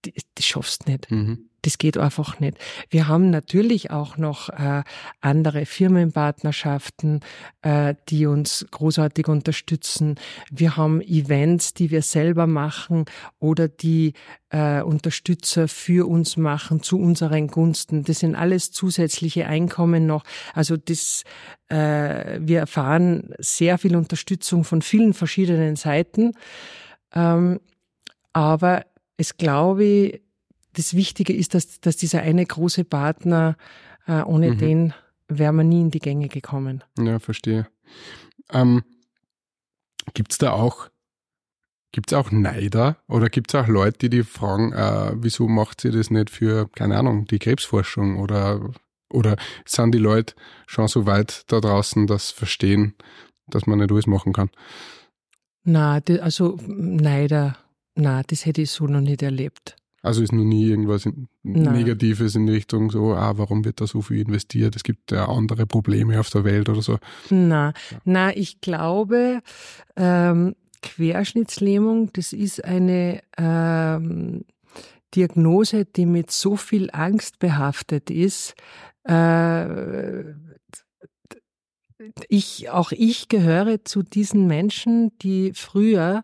[0.05, 1.09] die, die schaffst nicht.
[1.11, 1.49] Mhm.
[1.61, 2.57] Das geht einfach nicht.
[2.89, 4.83] Wir haben natürlich auch noch äh,
[5.19, 7.19] andere Firmenpartnerschaften,
[7.61, 10.15] äh, die uns großartig unterstützen.
[10.49, 13.05] Wir haben Events, die wir selber machen
[13.39, 14.13] oder die
[14.51, 18.05] äh, Unterstützer für uns machen zu unseren Gunsten.
[18.05, 20.23] Das sind alles zusätzliche Einkommen noch.
[20.53, 21.23] Also das,
[21.67, 26.31] äh, wir erfahren sehr viel Unterstützung von vielen verschiedenen Seiten.
[27.13, 27.59] Ähm,
[28.31, 28.85] aber
[29.19, 30.21] es glaube ich,
[30.73, 33.57] das Wichtige ist, dass, dass dieser eine große Partner,
[34.07, 34.57] äh, ohne mhm.
[34.57, 34.93] den
[35.27, 36.83] wäre man nie in die Gänge gekommen.
[36.97, 37.67] Ja, verstehe.
[38.51, 38.83] Ähm,
[40.13, 40.89] gibt es da auch,
[41.91, 45.91] gibt's auch Neider oder gibt es auch Leute, die die fragen, äh, wieso macht sie
[45.91, 48.71] das nicht für, keine Ahnung, die Krebsforschung oder,
[49.09, 50.33] oder sind die Leute
[50.65, 52.95] schon so weit da draußen, dass verstehen,
[53.47, 54.49] dass man nicht alles machen kann?
[55.63, 57.57] Na, also Neider,
[57.99, 59.75] na, das hätte ich so noch nicht erlebt.
[60.01, 61.09] Also ist noch nie irgendwas
[61.43, 64.75] Negatives in Richtung so, ah, warum wird da so viel investiert?
[64.75, 66.99] Es gibt ja andere Probleme auf der Welt oder so.
[67.29, 67.97] Na, ja.
[68.05, 69.41] na, ich glaube,
[69.97, 74.45] ähm, Querschnittslähmung, das ist eine ähm,
[75.15, 78.53] Diagnose, die mit so viel Angst behaftet ist.
[79.03, 80.23] Äh,
[82.29, 86.23] ich, auch ich gehöre zu diesen Menschen, die früher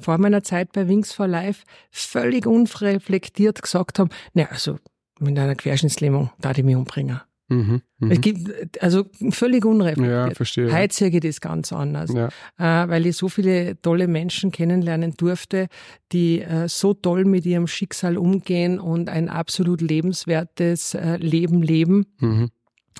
[0.00, 4.78] vor meiner Zeit bei Wings for Life völlig unreflektiert gesagt haben, na, also
[5.18, 7.20] mit einer Querschnittslähmung da die mich umbringen.
[7.50, 8.12] Mhm, mh.
[8.12, 10.28] Es gibt, also völlig unreflektiert.
[10.28, 10.72] Ja, verstehe.
[10.72, 12.28] Heute sehe ich das ganz anders, ja.
[12.58, 15.66] äh, weil ich so viele tolle Menschen kennenlernen durfte,
[16.12, 22.06] die äh, so toll mit ihrem Schicksal umgehen und ein absolut lebenswertes äh, Leben leben.
[22.20, 22.50] Mhm.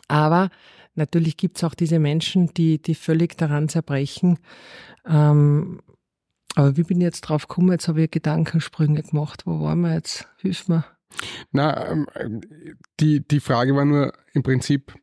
[0.08, 0.50] Aber
[0.96, 4.40] natürlich gibt es auch diese Menschen, die, die völlig daran zerbrechen.
[5.08, 5.80] Ähm,
[6.54, 7.72] aber wie bin ich jetzt drauf gekommen?
[7.72, 9.42] Jetzt habe ich Gedankensprünge gemacht.
[9.46, 10.28] Wo waren wir jetzt?
[10.38, 10.84] Hilf mir.
[11.52, 12.06] Na, ähm,
[13.00, 14.94] die, die Frage war nur im Prinzip,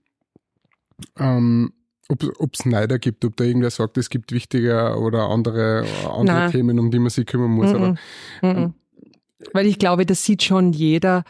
[1.18, 1.74] ähm,
[2.10, 6.52] ob es Neider gibt, ob da irgendwer sagt, es gibt wichtiger oder andere, andere Nein.
[6.52, 7.72] Themen, um die man sich kümmern muss.
[7.72, 7.98] Mm -mm.
[8.42, 8.74] Aber, ähm,
[9.52, 11.26] Weil ich glaube, das sieht schon jeder,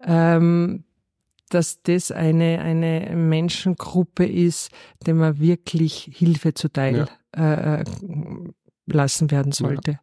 [0.00, 0.84] ähm,
[1.50, 4.70] dass das eine, eine Menschengruppe ist,
[5.06, 7.80] dem man wirklich Hilfe zuteil ja.
[7.80, 7.84] äh,
[8.86, 9.92] äh lassen werden sollte.
[9.92, 10.00] Ja.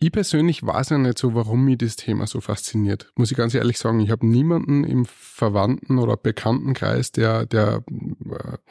[0.00, 3.10] Ich persönlich weiß ja nicht so, warum mich das Thema so fasziniert.
[3.16, 7.82] Muss ich ganz ehrlich sagen, ich habe niemanden im Verwandten- oder Bekanntenkreis, der, der,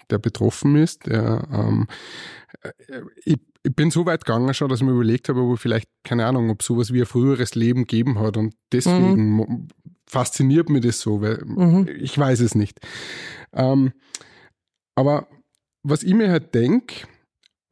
[0.09, 1.05] der betroffen ist.
[1.05, 1.88] Der, ähm,
[3.26, 6.26] ich, ich bin so weit gegangen schon, dass ich mir überlegt habe, ob vielleicht, keine
[6.26, 8.38] Ahnung, ob sowas wie ein früheres Leben gegeben hat.
[8.38, 9.68] Und deswegen mhm.
[10.05, 11.89] fasziniert mich das so, weil mhm.
[11.99, 12.80] ich weiß es nicht.
[13.51, 13.91] Ähm,
[14.95, 15.28] aber
[15.84, 17.05] was ich mir halt denke,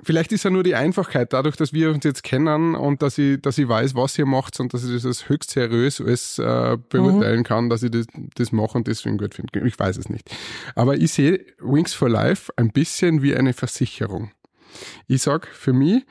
[0.04, 3.42] Vielleicht ist ja nur die Einfachheit, dadurch, dass wir uns jetzt kennen und dass ich,
[3.42, 6.78] dass ich weiß, was ihr macht und dass ich das als höchst seriös alles äh,
[6.90, 7.44] beurteilen mhm.
[7.44, 9.66] kann, dass ich das, das mache und deswegen gut finde.
[9.66, 10.30] Ich weiß es nicht.
[10.76, 14.32] Aber ich sehe Wings for Life ein bisschen wie eine Versicherung.
[15.08, 16.04] Ich sag für mich,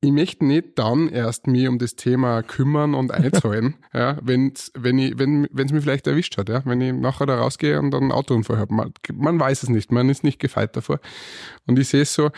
[0.00, 4.98] ich möchte nicht dann erst mich um das Thema kümmern und einzahlen, ja, wenn's, wenn
[4.98, 8.02] ich, wenn, wenn's mich vielleicht erwischt hat, ja, wenn ich nachher da rausgehe und dann
[8.02, 8.74] einen Autounfall habe.
[8.74, 11.00] Man, man weiß es nicht, man ist nicht gefeit davor.
[11.66, 12.30] Und ich sehe es so,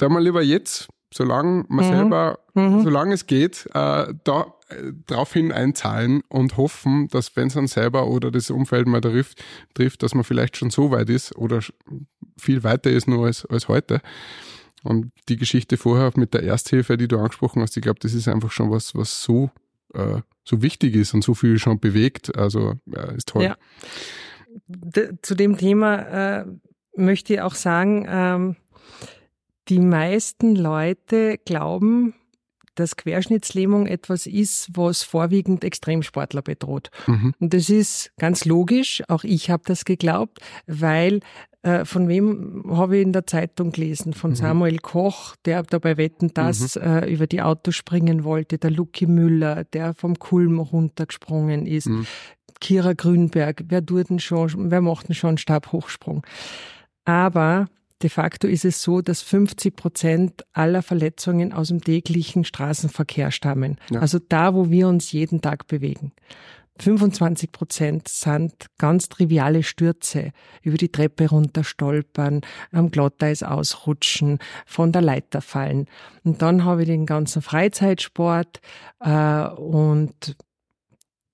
[0.00, 1.90] da mal lieber jetzt, solange man mhm.
[1.90, 2.82] selber, mhm.
[2.82, 8.06] solange es geht, äh, da äh, daraufhin einzahlen und hoffen, dass wenn es dann selber
[8.06, 9.42] oder das Umfeld mal trifft,
[9.74, 11.60] trifft, dass man vielleicht schon so weit ist oder
[12.38, 14.00] viel weiter ist nur als, als heute.
[14.82, 18.28] Und die Geschichte vorher mit der Ersthilfe, die du angesprochen hast, ich glaube, das ist
[18.28, 19.50] einfach schon was, was so,
[19.94, 22.36] äh, so wichtig ist und so viel schon bewegt.
[22.36, 23.42] Also äh, ist toll.
[23.42, 23.56] Ja.
[25.22, 26.46] zu dem Thema äh,
[26.96, 28.56] möchte ich auch sagen, ähm,
[29.70, 32.14] die meisten Leute glauben,
[32.74, 36.90] dass Querschnittslähmung etwas ist, was vorwiegend Extremsportler bedroht.
[37.06, 37.34] Mhm.
[37.38, 41.20] Und das ist ganz logisch, auch ich habe das geglaubt, weil
[41.62, 44.14] äh, von wem habe ich in der Zeitung gelesen?
[44.14, 44.36] Von mhm.
[44.36, 46.82] Samuel Koch, der dabei Wetten das mhm.
[46.82, 52.06] äh, über die Autos springen wollte, der Lucky Müller, der vom Kulm runtergesprungen ist, mhm.
[52.60, 56.26] Kira Grünberg, wer tut denn schon, wer macht denn schon Stabhochsprung?
[57.04, 57.66] Aber
[58.02, 63.76] De facto ist es so, dass 50 Prozent aller Verletzungen aus dem täglichen Straßenverkehr stammen.
[63.90, 64.00] Ja.
[64.00, 66.12] Also da, wo wir uns jeden Tag bewegen.
[66.80, 70.32] 25 Prozent sind ganz triviale Stürze,
[70.62, 72.40] über die Treppe runterstolpern,
[72.72, 75.86] am Glotteis ausrutschen, von der Leiter fallen.
[76.24, 78.60] Und dann habe ich den ganzen Freizeitsport
[79.00, 80.36] äh, und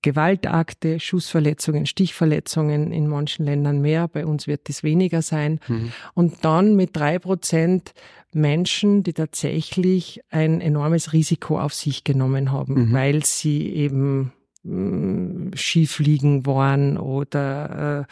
[0.07, 5.59] Gewaltakte, Schussverletzungen, Stichverletzungen in manchen Ländern mehr, bei uns wird es weniger sein.
[5.67, 5.91] Mhm.
[6.13, 7.93] Und dann mit drei Prozent
[8.33, 12.93] Menschen, die tatsächlich ein enormes Risiko auf sich genommen haben, mhm.
[12.93, 14.31] weil sie eben
[14.63, 18.07] mh, mm, Skifliegen waren oder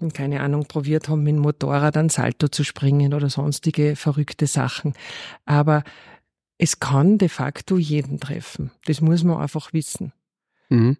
[0.00, 4.46] äh, keine Ahnung, probiert haben, mit dem Motorrad an Salto zu springen oder sonstige verrückte
[4.46, 4.94] Sachen.
[5.46, 5.82] Aber
[6.58, 8.70] es kann de facto jeden treffen.
[8.84, 10.12] Das muss man einfach wissen.
[10.68, 10.96] Mhm.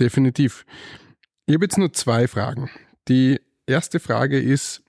[0.00, 0.64] Definitiv.
[1.46, 2.70] Ich habe jetzt nur zwei Fragen.
[3.08, 4.82] Die erste Frage ist,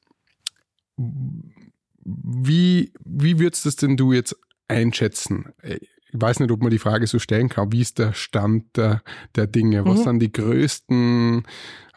[2.04, 4.36] wie, wie würdest das denn du jetzt
[4.68, 5.54] einschätzen?
[5.64, 7.72] Ich weiß nicht, ob man die Frage so stellen kann.
[7.72, 9.02] Wie ist der Stand der,
[9.36, 9.86] der Dinge?
[9.86, 10.04] Was mhm.
[10.04, 11.44] sind die größten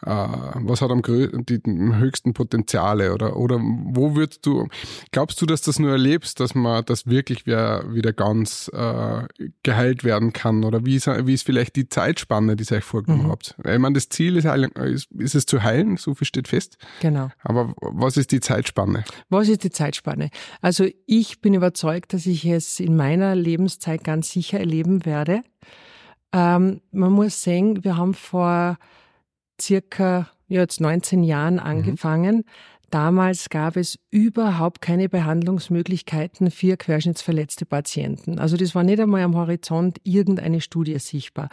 [0.05, 4.67] äh, was hat am die höchsten Potenziale oder, oder wo würdest du,
[5.11, 9.23] glaubst du, dass das nur erlebst, dass man das wirklich wieder, wieder ganz äh,
[9.63, 13.27] geheilt werden kann oder wie ist, wie ist vielleicht die Zeitspanne, die ihr euch vorgenommen
[13.27, 13.31] mhm.
[13.31, 13.55] habt?
[13.57, 16.77] Ich meine, das Ziel ist, ist, ist es zu heilen, so viel steht fest.
[17.01, 17.29] Genau.
[17.43, 19.03] Aber was ist die Zeitspanne?
[19.29, 20.29] Was ist die Zeitspanne?
[20.61, 25.41] Also ich bin überzeugt, dass ich es in meiner Lebenszeit ganz sicher erleben werde.
[26.31, 28.77] Ähm, man muss sehen, wir haben vor
[29.61, 31.59] circa jetzt 19 Jahren mhm.
[31.61, 32.35] angefangen.
[32.37, 32.43] Mhm.
[32.91, 38.39] Damals gab es überhaupt keine Behandlungsmöglichkeiten für querschnittsverletzte Patienten.
[38.39, 41.49] Also das war nicht einmal am Horizont irgendeine Studie sichtbar.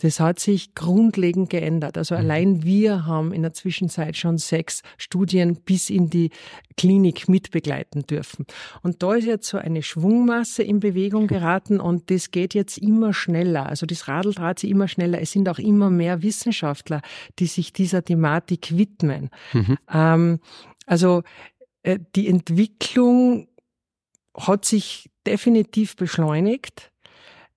[0.00, 1.96] Das hat sich grundlegend geändert.
[1.98, 2.20] Also mhm.
[2.20, 6.30] allein wir haben in der Zwischenzeit schon sechs Studien bis in die
[6.76, 8.46] Klinik mitbegleiten dürfen.
[8.82, 13.12] Und da ist jetzt so eine Schwungmasse in Bewegung geraten und das geht jetzt immer
[13.12, 13.66] schneller.
[13.66, 15.20] Also das Radl dreht sich immer schneller.
[15.20, 17.00] Es sind auch immer mehr Wissenschaftler,
[17.38, 19.30] die sich dieser Thematik widmen.
[19.52, 19.78] Mhm.
[19.92, 20.40] Ähm,
[20.86, 21.22] also
[21.82, 23.48] äh, die Entwicklung
[24.36, 26.90] hat sich definitiv beschleunigt.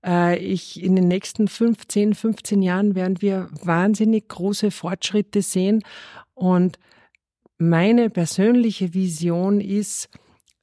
[0.07, 5.83] Äh, ich, in den nächsten 15, 15 Jahren werden wir wahnsinnig große Fortschritte sehen.
[6.33, 6.79] Und
[7.57, 10.09] meine persönliche Vision ist,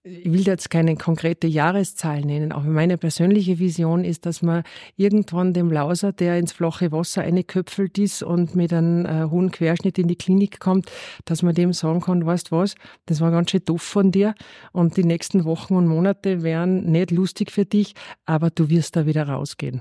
[0.07, 4.63] ich will jetzt keine konkrete Jahreszahl nennen, aber meine persönliche Vision ist, dass man
[4.97, 9.99] irgendwann dem Lauser, der ins flache Wasser eingeköpfelt ist und mit einem äh, hohen Querschnitt
[9.99, 10.93] in die Klinik kommt,
[11.25, 12.75] dass man dem sagen kann, weißt was,
[13.07, 14.35] das war ganz schön doof von dir
[14.73, 17.95] und die nächsten Wochen und Monate wären nicht lustig für dich,
[18.27, 19.81] aber du wirst da wieder rausgehen.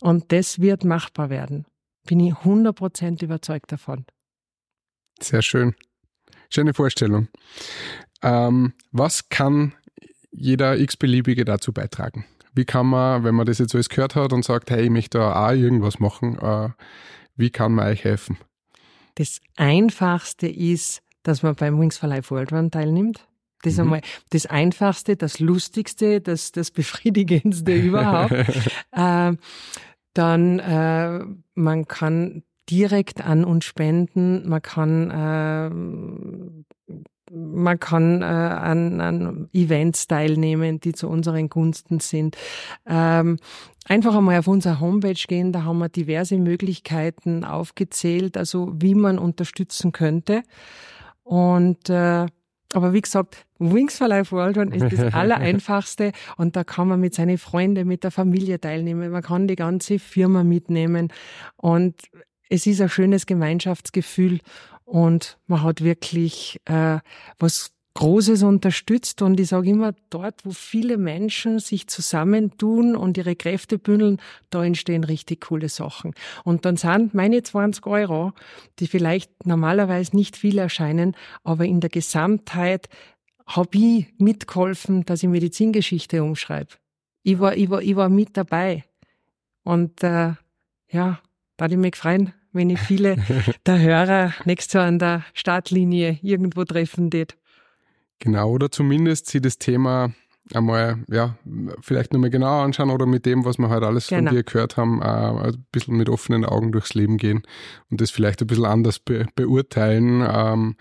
[0.00, 1.64] Und das wird machbar werden.
[2.08, 4.04] Bin ich 100% überzeugt davon.
[5.20, 5.76] Sehr schön.
[6.50, 7.28] Schöne Vorstellung.
[8.24, 9.74] Ähm, was kann
[10.34, 12.24] jeder x-beliebige dazu beitragen.
[12.54, 15.18] Wie kann man, wenn man das jetzt alles gehört hat und sagt, hey, ich möchte
[15.18, 16.68] da auch irgendwas machen, äh,
[17.36, 18.38] wie kann man euch helfen?
[19.16, 23.26] Das Einfachste ist, dass man beim Wings for Life World Run teilnimmt.
[23.62, 23.84] Das ist mhm.
[23.84, 24.00] einmal
[24.30, 28.32] das Einfachste, das Lustigste, das, das Befriedigendste überhaupt.
[28.92, 29.32] äh,
[30.12, 31.20] dann, äh,
[31.54, 40.06] man kann direkt an uns spenden, man kann äh, man kann äh, an, an Events
[40.06, 42.36] teilnehmen, die zu unseren Gunsten sind.
[42.86, 43.38] Ähm,
[43.86, 49.18] einfach einmal auf unsere Homepage gehen, da haben wir diverse Möglichkeiten aufgezählt, also wie man
[49.18, 50.42] unterstützen könnte.
[51.22, 52.26] Und äh,
[52.74, 57.00] aber wie gesagt, Wings for Life World Run ist das Allereinfachste und da kann man
[57.00, 59.10] mit seinen Freunden, mit der Familie teilnehmen.
[59.10, 61.12] Man kann die ganze Firma mitnehmen
[61.56, 61.94] und
[62.48, 64.40] es ist ein schönes Gemeinschaftsgefühl
[64.84, 66.98] und man hat wirklich äh,
[67.38, 69.22] was Großes unterstützt.
[69.22, 74.20] Und ich sage immer, dort, wo viele Menschen sich zusammentun und ihre Kräfte bündeln,
[74.50, 76.12] da entstehen richtig coole Sachen.
[76.42, 78.32] Und dann sind meine 20 Euro,
[78.80, 82.88] die vielleicht normalerweise nicht viel erscheinen, aber in der Gesamtheit
[83.46, 86.70] habe ich mitgeholfen, dass ich Medizingeschichte umschreibe.
[87.22, 88.84] Ich war, ich war, ich war mit dabei.
[89.62, 90.32] Und äh,
[90.90, 91.20] ja,
[91.56, 93.16] da ich mich freuen, wenn ich viele
[93.66, 97.36] der Hörer nächstes Jahr an der Startlinie irgendwo treffen wird.
[98.20, 100.12] Genau, oder zumindest sie das Thema
[100.52, 101.36] einmal, ja,
[101.80, 104.28] vielleicht nochmal genauer anschauen oder mit dem, was wir heute alles genau.
[104.28, 107.42] von dir gehört haben, äh, ein bisschen mit offenen Augen durchs Leben gehen
[107.90, 110.26] und das vielleicht ein bisschen anders be beurteilen.
[110.26, 110.76] Ähm,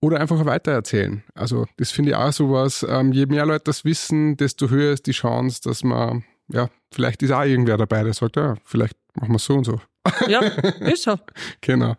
[0.00, 1.24] oder einfach weitererzählen.
[1.34, 2.84] Also das finde ich auch sowas.
[2.86, 7.22] Ähm, je mehr Leute das wissen, desto höher ist die Chance, dass man, ja, vielleicht
[7.22, 9.80] ist auch irgendwer dabei, der sagt, ja, vielleicht machen wir es so und so.
[10.28, 10.40] Ja,
[10.80, 11.16] ist so.
[11.60, 11.96] genau.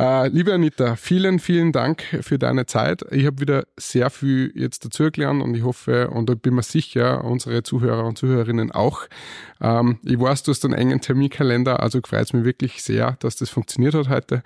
[0.00, 3.04] Äh, liebe Anita, vielen, vielen Dank für deine Zeit.
[3.10, 7.24] Ich habe wieder sehr viel jetzt dazugelernt und ich hoffe und ich bin mir sicher,
[7.24, 9.02] unsere Zuhörer und Zuhörerinnen auch.
[9.60, 13.36] Ähm, ich weiß, du hast einen engen Terminkalender, also freut es mich wirklich sehr, dass
[13.36, 14.42] das funktioniert hat heute.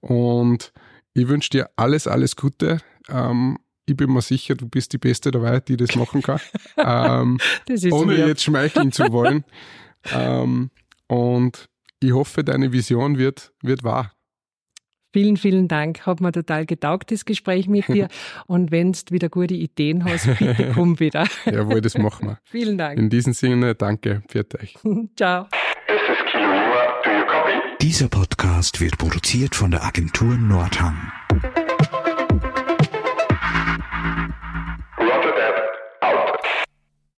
[0.00, 0.72] Und
[1.14, 2.78] ich wünsche dir alles, alles Gute.
[3.08, 6.40] Ähm, ich bin mir sicher, du bist die Beste dabei, die das machen kann.
[6.76, 8.28] ähm, das ohne mir.
[8.28, 9.44] jetzt schmeicheln zu wollen.
[10.12, 10.70] ähm,
[11.08, 11.68] und
[12.02, 14.12] ich hoffe, deine Vision wird, wird wahr.
[15.12, 16.06] Vielen, vielen Dank.
[16.06, 18.08] Hat mir total getaugt, das Gespräch mit dir.
[18.46, 21.26] Und wenn du wieder gute Ideen hast, bitte komm wieder.
[21.44, 22.38] Jawohl, das machen wir.
[22.44, 22.98] vielen Dank.
[22.98, 24.22] In diesem Sinne, danke.
[24.28, 24.76] Für euch.
[25.16, 25.46] Ciao.
[27.82, 31.12] Dieser Podcast wird produziert von der Agentur Nordhang.